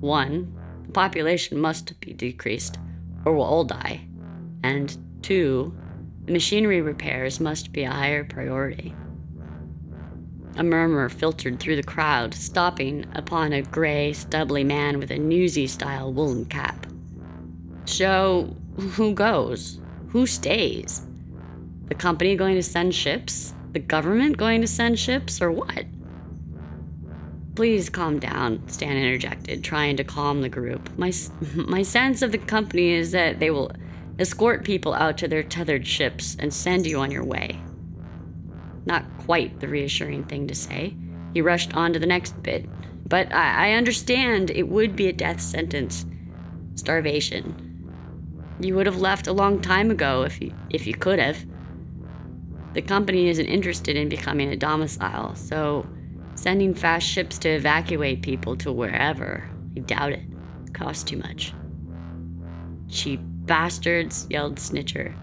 One, 0.00 0.54
the 0.84 0.92
population 0.92 1.58
must 1.58 1.98
be 1.98 2.12
decreased, 2.12 2.76
or 3.24 3.34
we'll 3.34 3.46
all 3.46 3.64
die. 3.64 4.06
And 4.62 4.94
two, 5.22 5.74
the 6.26 6.32
machinery 6.34 6.82
repairs 6.82 7.40
must 7.40 7.72
be 7.72 7.84
a 7.84 7.90
higher 7.90 8.22
priority. 8.22 8.94
A 10.56 10.62
murmur 10.62 11.08
filtered 11.08 11.58
through 11.58 11.76
the 11.76 11.82
crowd, 11.82 12.34
stopping 12.34 13.06
upon 13.14 13.54
a 13.54 13.62
gray, 13.62 14.12
stubbly 14.12 14.64
man 14.64 14.98
with 14.98 15.10
a 15.10 15.18
newsy 15.18 15.66
style 15.66 16.12
woolen 16.12 16.44
cap. 16.44 16.86
So, 17.86 18.54
who 18.76 19.14
goes? 19.14 19.80
Who 20.08 20.26
stays? 20.26 21.06
The 21.86 21.94
company 21.94 22.36
going 22.36 22.56
to 22.56 22.62
send 22.62 22.94
ships? 22.94 23.54
The 23.72 23.80
government 23.80 24.36
going 24.36 24.60
to 24.60 24.66
send 24.66 24.98
ships, 24.98 25.40
or 25.40 25.50
what? 25.50 25.84
Please 27.54 27.88
calm 27.88 28.18
down, 28.18 28.66
Stan 28.68 28.96
interjected, 28.96 29.64
trying 29.64 29.96
to 29.96 30.04
calm 30.04 30.42
the 30.42 30.48
group. 30.48 30.90
My, 30.98 31.12
my 31.54 31.82
sense 31.82 32.22
of 32.22 32.32
the 32.32 32.38
company 32.38 32.90
is 32.92 33.12
that 33.12 33.40
they 33.40 33.50
will 33.50 33.72
escort 34.18 34.64
people 34.64 34.94
out 34.94 35.18
to 35.18 35.28
their 35.28 35.42
tethered 35.42 35.86
ships 35.86 36.36
and 36.38 36.52
send 36.52 36.86
you 36.86 36.98
on 37.00 37.10
your 37.10 37.24
way. 37.24 37.60
Not 38.84 39.04
quite 39.18 39.60
the 39.60 39.68
reassuring 39.68 40.24
thing 40.24 40.46
to 40.48 40.54
say. 40.54 40.96
He 41.32 41.40
rushed 41.40 41.74
on 41.74 41.92
to 41.92 41.98
the 41.98 42.06
next 42.06 42.42
bit. 42.42 42.68
But 43.06 43.32
I, 43.32 43.68
I 43.68 43.72
understand 43.72 44.50
it 44.50 44.68
would 44.68 44.96
be 44.96 45.08
a 45.08 45.12
death 45.12 45.40
sentence. 45.40 46.06
Starvation. 46.74 47.68
You 48.60 48.74
would 48.76 48.86
have 48.86 49.00
left 49.00 49.26
a 49.26 49.32
long 49.32 49.60
time 49.60 49.90
ago 49.90 50.22
if 50.22 50.40
you, 50.40 50.54
if 50.70 50.86
you 50.86 50.94
could 50.94 51.18
have. 51.18 51.44
The 52.74 52.82
company 52.82 53.28
isn't 53.28 53.46
interested 53.46 53.96
in 53.96 54.08
becoming 54.08 54.48
a 54.48 54.56
domicile, 54.56 55.34
so 55.34 55.86
sending 56.34 56.74
fast 56.74 57.06
ships 57.06 57.38
to 57.38 57.50
evacuate 57.50 58.22
people 58.22 58.56
to 58.56 58.72
wherever, 58.72 59.48
I 59.76 59.80
doubt 59.80 60.12
it. 60.12 60.22
costs 60.72 61.04
too 61.04 61.18
much. 61.18 61.52
Cheap 62.88 63.20
bastards, 63.22 64.26
yelled 64.30 64.56
Snitcher, 64.56 65.14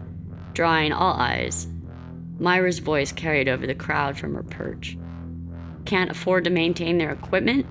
drawing 0.54 0.91
all 0.91 1.14
eyes. 1.14 1.68
Myra's 2.38 2.80
voice 2.80 3.12
carried 3.12 3.50
over 3.50 3.66
the 3.66 3.76
crowd 3.76 4.18
from 4.18 4.36
her 4.36 4.43
perch. 4.43 4.97
Can't 5.86 6.12
afford 6.12 6.43
to 6.43 6.50
maintain 6.50 6.97
their 6.97 7.12
equipment? 7.12 7.66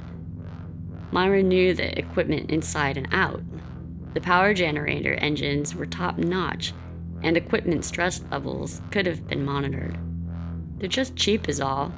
Myra 1.13 1.43
knew 1.43 1.73
the 1.73 1.97
equipment 1.99 2.51
inside 2.51 2.97
and 2.97 3.09
out. 3.13 3.43
The 4.15 4.21
power 4.21 4.53
generator 4.55 5.15
engines 5.15 5.75
were 5.75 5.87
top 5.87 6.19
notch, 6.19 6.73
and 7.23 7.37
equipment 7.37 7.85
stress 7.85 8.23
levels 8.31 8.81
could 8.91 9.07
have 9.07 9.27
been 9.27 9.45
monitored. 9.45 9.99
They're 10.79 10.89
just 10.89 11.17
cheap, 11.17 11.49
is 11.49 11.61
all. 11.61 11.93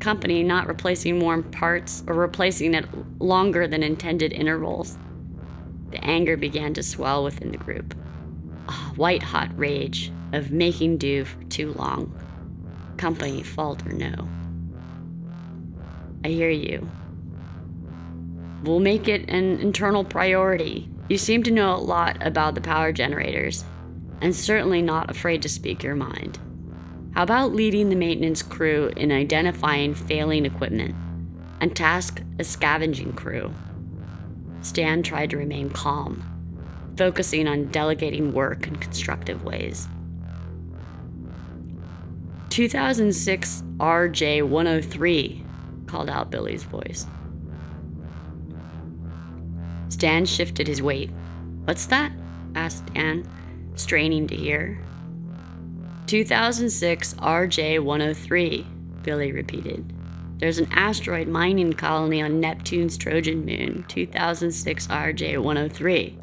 Company 0.00 0.42
not 0.42 0.66
replacing 0.66 1.20
warm 1.20 1.42
parts 1.44 2.02
or 2.06 2.14
replacing 2.14 2.74
at 2.74 2.88
longer 3.20 3.66
than 3.66 3.82
intended 3.82 4.32
intervals. 4.32 4.96
The 5.90 6.02
anger 6.04 6.36
began 6.36 6.74
to 6.74 6.82
swell 6.82 7.24
within 7.24 7.50
the 7.50 7.58
group. 7.58 7.94
A 8.68 8.72
white 8.96 9.22
hot 9.22 9.50
rage 9.58 10.12
of 10.32 10.50
making 10.50 10.98
do 10.98 11.24
for 11.24 11.42
too 11.44 11.72
long, 11.72 12.14
company 12.96 13.42
fault 13.42 13.84
or 13.86 13.92
no. 13.92 14.28
I 16.24 16.28
hear 16.28 16.50
you. 16.50 16.88
We'll 18.62 18.80
make 18.80 19.08
it 19.08 19.28
an 19.28 19.60
internal 19.60 20.04
priority, 20.04 20.88
You 21.08 21.16
seem 21.16 21.42
to 21.44 21.50
know 21.50 21.74
a 21.74 21.78
lot 21.78 22.18
about 22.20 22.54
the 22.54 22.60
power 22.60 22.92
generators, 22.92 23.64
and 24.20 24.34
certainly 24.34 24.82
not 24.82 25.10
afraid 25.10 25.42
to 25.42 25.48
speak 25.48 25.82
your 25.82 25.94
mind. 25.94 26.38
How 27.14 27.22
about 27.22 27.52
leading 27.52 27.88
the 27.88 27.96
maintenance 27.96 28.42
crew 28.42 28.90
in 28.96 29.10
identifying 29.10 29.94
failing 29.94 30.46
equipment 30.46 30.94
and 31.60 31.74
task 31.74 32.22
a 32.38 32.44
scavenging 32.44 33.12
crew? 33.12 33.52
Stan 34.60 35.02
tried 35.02 35.30
to 35.30 35.36
remain 35.36 35.70
calm, 35.70 36.22
focusing 36.96 37.48
on 37.48 37.66
delegating 37.68 38.32
work 38.32 38.66
in 38.66 38.76
constructive 38.76 39.44
ways. 39.44 39.88
2006 42.50 43.62
RJ 43.78 44.42
103, 44.42 45.44
called 45.86 46.10
out 46.10 46.30
Billy's 46.30 46.64
voice. 46.64 47.06
Stan 49.88 50.24
shifted 50.26 50.66
his 50.66 50.82
weight. 50.82 51.10
What's 51.64 51.86
that? 51.86 52.12
asked 52.54 52.92
Dan, 52.94 53.28
straining 53.78 54.26
to 54.28 54.36
hear. 54.36 54.78
2006 56.06 57.14
RJ 57.14 57.82
103, 57.82 58.66
Billy 59.02 59.32
repeated. 59.32 59.92
There's 60.38 60.58
an 60.58 60.68
asteroid 60.72 61.28
mining 61.28 61.72
colony 61.72 62.22
on 62.22 62.40
Neptune's 62.40 62.96
Trojan 62.96 63.44
moon, 63.44 63.84
2006 63.88 64.86
RJ 64.86 65.42
103, 65.42 66.18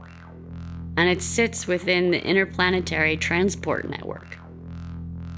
and 0.98 1.10
it 1.10 1.22
sits 1.22 1.68
within 1.68 2.12
the 2.12 2.26
interplanetary 2.26 3.18
transport 3.18 3.90
network. 3.90 4.38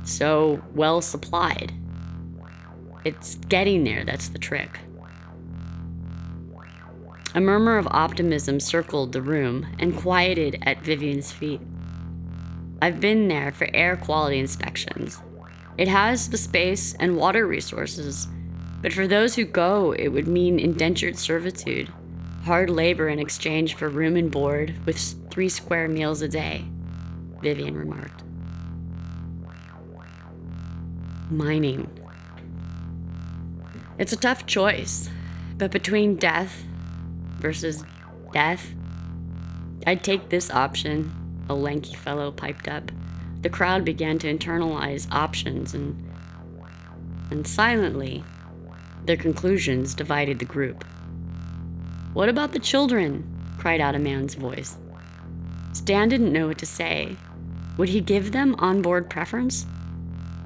So 0.04 0.62
well 0.76 1.02
supplied. 1.02 1.74
It's 3.04 3.36
getting 3.36 3.84
there, 3.84 4.06
that's 4.06 4.30
the 4.30 4.40
trick. 4.40 4.80
A 7.34 7.42
murmur 7.42 7.78
of 7.78 7.88
optimism 7.92 8.60
circled 8.60 9.12
the 9.12 9.22
room 9.22 9.68
and 9.80 9.96
quieted 9.96 10.60
at 10.64 10.82
Vivian's 10.82 11.32
feet. 11.32 11.62
I've 12.82 13.00
been 13.00 13.28
there 13.28 13.52
for 13.52 13.68
air 13.74 13.98
quality 13.98 14.38
inspections. 14.38 15.20
It 15.78 15.88
has 15.88 16.30
the 16.30 16.38
space 16.38 16.94
and 16.96 17.18
water 17.18 17.48
resources, 17.48 18.28
but 18.82 18.94
for 18.94 19.08
those 19.08 19.36
who 19.36 19.46
go, 19.46 19.94
it 19.94 20.10
would 20.10 20.28
mean 20.28 20.60
indentured 20.60 21.18
servitude, 21.18 21.92
hard 22.44 22.70
labor 22.70 23.10
in 23.10 23.20
exchange 23.20 23.74
for 23.76 23.90
room 23.90 24.16
and 24.16 24.32
board 24.32 24.76
with 24.86 24.98
three 25.32 25.50
square 25.50 25.88
meals 25.88 26.22
a 26.22 26.28
day, 26.28 26.66
Vivian 27.42 27.76
remarked. 27.76 28.24
Mining. 31.30 31.90
It's 33.98 34.14
a 34.14 34.18
tough 34.18 34.46
choice, 34.46 35.10
but 35.58 35.72
between 35.72 36.16
death 36.16 36.64
versus 37.40 37.84
death. 38.32 38.74
I'd 39.86 40.04
take 40.04 40.30
this 40.30 40.52
option, 40.52 41.12
a 41.50 41.54
lanky 41.54 41.96
fellow 41.96 42.32
piped 42.32 42.68
up. 42.68 42.92
The 43.42 43.50
crowd 43.50 43.86
began 43.86 44.20
to 44.20 44.34
internalize 44.34 45.12
options 45.12 45.74
and 45.74 46.04
and 47.30 47.46
silently 47.46 48.24
their 49.06 49.18
conclusions 49.18 49.94
divided 49.94 50.40
the 50.40 50.46
group. 50.46 50.84
What 52.14 52.30
about 52.30 52.52
the 52.52 52.60
children? 52.60 53.34
cried 53.58 53.82
out 53.82 53.96
a 53.96 54.00
man's 54.00 54.36
voice. 54.36 54.78
Stan 55.74 56.10
didn't 56.10 56.34
know 56.34 56.48
what 56.48 56.58
to 56.60 56.66
say. 56.66 57.16
Would 57.78 57.90
he 57.90 58.02
give 58.02 58.32
them 58.32 58.56
onboard 58.60 59.10
preference? 59.10 59.66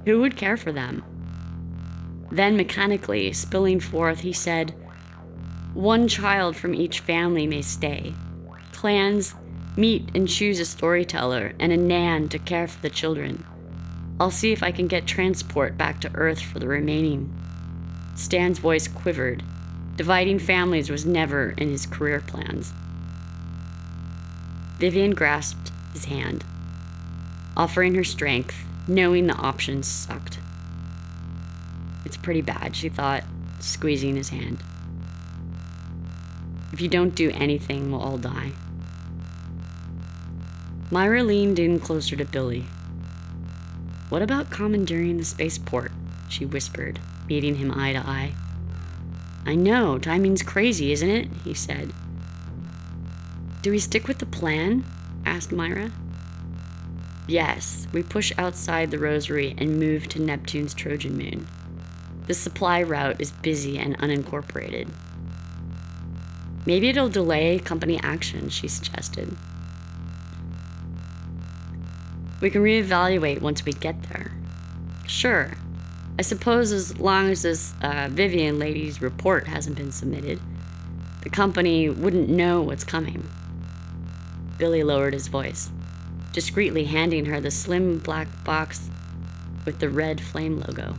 Who 0.06 0.20
would 0.22 0.38
care 0.38 0.58
for 0.58 0.72
them? 0.72 1.04
Then, 2.32 2.56
mechanically, 2.56 3.34
spilling 3.34 3.80
forth, 3.80 4.20
he 4.20 4.34
said, 4.34 4.74
one 5.74 6.08
child 6.08 6.56
from 6.56 6.76
each 6.76 7.00
family 7.00 7.48
may 7.48 7.62
stay. 7.62 8.14
Clans 8.74 9.36
meet 9.76 10.10
and 10.14 10.28
choose 10.28 10.60
a 10.60 10.66
storyteller 10.66 11.54
and 11.60 11.72
a 11.72 11.78
Nan 11.78 12.30
to 12.30 12.40
care 12.40 12.68
for 12.68 12.82
the 12.82 12.90
children. 12.90 13.46
I'll 14.20 14.32
see 14.32 14.52
if 14.52 14.62
I 14.62 14.72
can 14.72 14.88
get 14.88 15.08
transport 15.08 15.78
back 15.78 16.00
to 16.02 16.12
Earth 16.14 16.42
for 16.42 16.60
the 16.60 16.68
remaining. 16.68 17.34
Stan's 18.16 18.60
voice 18.60 18.88
quivered. 18.88 19.44
Dividing 19.96 20.40
families 20.40 20.90
was 20.90 21.06
never 21.06 21.52
in 21.52 21.70
his 21.70 21.86
career 21.86 22.22
plans. 22.22 22.74
Vivian 24.78 25.12
grasped 25.12 25.72
his 25.94 26.06
hand, 26.06 26.44
offering 27.56 27.96
her 27.96 28.04
strength, 28.04 28.64
knowing 28.88 29.28
the 29.28 29.36
options 29.36 29.88
sucked. 29.88 30.40
It's 32.04 32.18
pretty 32.18 32.42
bad, 32.42 32.76
she 32.76 32.90
thought, 32.90 33.24
squeezing 33.60 34.16
his 34.16 34.30
hand. 34.30 34.64
If 36.74 36.82
you 36.82 36.88
don't 36.88 37.16
do 37.16 37.32
anything, 37.32 37.92
we'll 37.92 38.02
all 38.02 38.18
die. 38.18 38.54
Myra 40.92 41.24
leaned 41.24 41.58
in 41.58 41.80
closer 41.80 42.18
to 42.18 42.26
Billy. 42.26 42.66
What 44.10 44.22
about 44.22 44.50
commandeering 44.50 45.16
the 45.16 45.24
spaceport? 45.24 45.94
She 46.28 46.46
whispered, 46.46 47.00
meeting 47.30 47.56
him 47.56 47.72
eye 47.72 47.94
to 47.94 48.00
eye. 48.00 48.34
I 49.46 49.56
know, 49.56 49.98
timing's 49.98 50.44
crazy, 50.44 50.92
isn't 50.92 51.10
it? 51.10 51.30
He 51.46 51.54
said. 51.54 51.94
Do 53.62 53.72
we 53.72 53.80
stick 53.80 54.10
with 54.10 54.18
the 54.18 54.26
plan? 54.26 54.84
asked 55.26 55.54
Myra. 55.54 55.92
Yes, 57.26 57.88
we 57.94 58.04
push 58.04 58.34
outside 58.38 58.92
the 58.92 59.00
rosary 59.00 59.56
and 59.58 59.80
move 59.80 60.10
to 60.10 60.22
Neptune's 60.22 60.74
Trojan 60.74 61.18
moon. 61.18 61.48
The 62.28 62.34
supply 62.34 62.84
route 62.84 63.22
is 63.22 63.32
busy 63.32 63.80
and 63.80 63.98
unincorporated. 64.00 64.90
Maybe 66.66 66.90
it'll 66.90 67.08
delay 67.08 67.60
company 67.60 67.98
action, 68.04 68.50
she 68.50 68.68
suggested. 68.68 69.38
We 72.42 72.50
can 72.50 72.64
reevaluate 72.64 73.42
once 73.42 73.64
we 73.64 73.72
get 73.72 74.02
there. 74.10 74.32
Sure. 75.06 75.52
I 76.18 76.24
suppose 76.24 76.72
as 76.72 77.00
long 77.00 77.30
as 77.30 77.44
this 77.44 77.74
uh, 77.82 78.10
Vivian 78.12 78.58
lady's 78.58 79.02
report 79.02 79.48
hasn't 79.48 79.78
been 79.78 79.92
submitted, 79.92 80.40
the 81.22 81.30
company 81.30 81.90
wouldn't 81.90 82.30
know 82.30 82.62
what's 82.64 82.84
coming. 82.84 83.30
Billy 84.58 84.84
lowered 84.84 85.14
his 85.14 85.28
voice, 85.28 85.70
discreetly 86.34 86.86
handing 86.86 87.26
her 87.26 87.40
the 87.40 87.52
slim 87.52 88.00
black 88.00 88.28
box 88.44 88.90
with 89.66 89.80
the 89.80 89.90
red 89.90 90.20
flame 90.20 90.60
logo. 90.60 90.96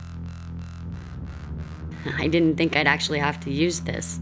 I 2.17 2.27
didn't 2.27 2.55
think 2.55 2.75
I'd 2.75 2.87
actually 2.87 3.19
have 3.19 3.39
to 3.41 3.51
use 3.51 3.81
this, 3.81 4.19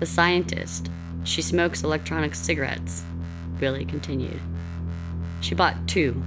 the 0.00 0.06
scientist. 0.06 0.90
She 1.24 1.40
smokes 1.40 1.82
electronic 1.82 2.34
cigarettes, 2.34 3.04
Billy 3.58 3.84
continued. 3.86 4.40
She 5.42 5.54
bought 5.54 5.76
two. 5.86 6.22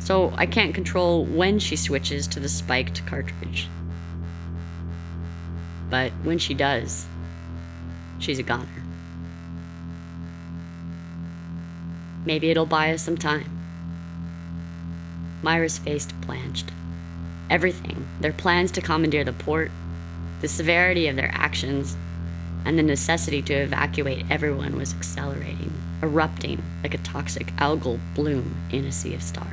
So 0.00 0.32
I 0.36 0.46
can't 0.46 0.74
control 0.74 1.24
when 1.24 1.58
she 1.58 1.76
switches 1.76 2.26
to 2.28 2.40
the 2.40 2.48
spiked 2.48 3.06
cartridge. 3.06 3.68
But 5.90 6.10
when 6.24 6.38
she 6.38 6.54
does, 6.54 7.06
she's 8.18 8.38
a 8.38 8.42
goner. 8.42 8.66
Maybe 12.24 12.50
it'll 12.50 12.66
buy 12.66 12.92
us 12.92 13.02
some 13.02 13.16
time. 13.16 13.50
Myra's 15.42 15.78
face 15.78 16.08
blanched. 16.26 16.72
Everything, 17.50 18.08
their 18.20 18.32
plans 18.32 18.72
to 18.72 18.80
commandeer 18.80 19.22
the 19.22 19.32
port, 19.32 19.70
the 20.40 20.48
severity 20.48 21.06
of 21.06 21.14
their 21.14 21.30
actions, 21.32 21.96
and 22.64 22.76
the 22.76 22.82
necessity 22.82 23.42
to 23.42 23.54
evacuate 23.54 24.24
everyone 24.28 24.76
was 24.76 24.94
accelerating, 24.94 25.72
erupting 26.02 26.62
like 26.82 26.94
a 26.94 26.98
toxic 26.98 27.48
algal 27.56 27.98
bloom 28.14 28.54
in 28.70 28.84
a 28.84 28.92
sea 28.92 29.14
of 29.14 29.22
stars. 29.22 29.46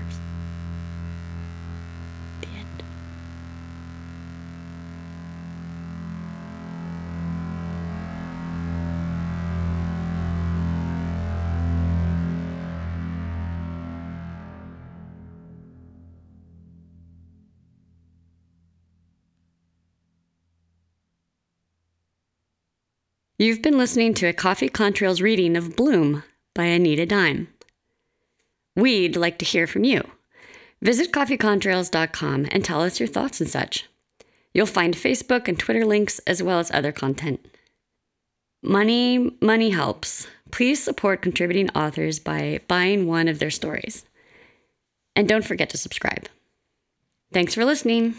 You've 23.39 23.61
been 23.61 23.77
listening 23.77 24.13
to 24.13 24.27
a 24.27 24.31
Coffee 24.31 24.69
Contrails 24.69 25.21
reading 25.21 25.57
of 25.57 25.75
Bloom 25.75 26.23
by 26.53 26.65
Anita 26.65 27.05
Dime. 27.05 27.47
We'd 28.75 29.15
like 29.15 29.37
to 29.39 29.45
hear 29.45 29.67
from 29.67 29.83
you. 29.83 30.03
Visit 30.81 31.11
coffeecontrails.com 31.11 32.47
and 32.51 32.65
tell 32.65 32.81
us 32.81 32.99
your 32.99 33.07
thoughts 33.07 33.39
and 33.39 33.49
such. 33.49 33.87
You'll 34.53 34.65
find 34.65 34.93
Facebook 34.93 35.47
and 35.47 35.57
Twitter 35.57 35.85
links 35.85 36.19
as 36.19 36.43
well 36.43 36.59
as 36.59 36.71
other 36.71 36.91
content. 36.91 37.45
Money, 38.61 39.35
money 39.41 39.71
helps. 39.71 40.27
Please 40.51 40.83
support 40.83 41.21
contributing 41.21 41.69
authors 41.71 42.19
by 42.19 42.59
buying 42.67 43.07
one 43.07 43.27
of 43.27 43.39
their 43.39 43.49
stories. 43.49 44.05
And 45.15 45.27
don't 45.27 45.45
forget 45.45 45.69
to 45.71 45.77
subscribe. 45.77 46.27
Thanks 47.31 47.55
for 47.55 47.65
listening. 47.65 48.15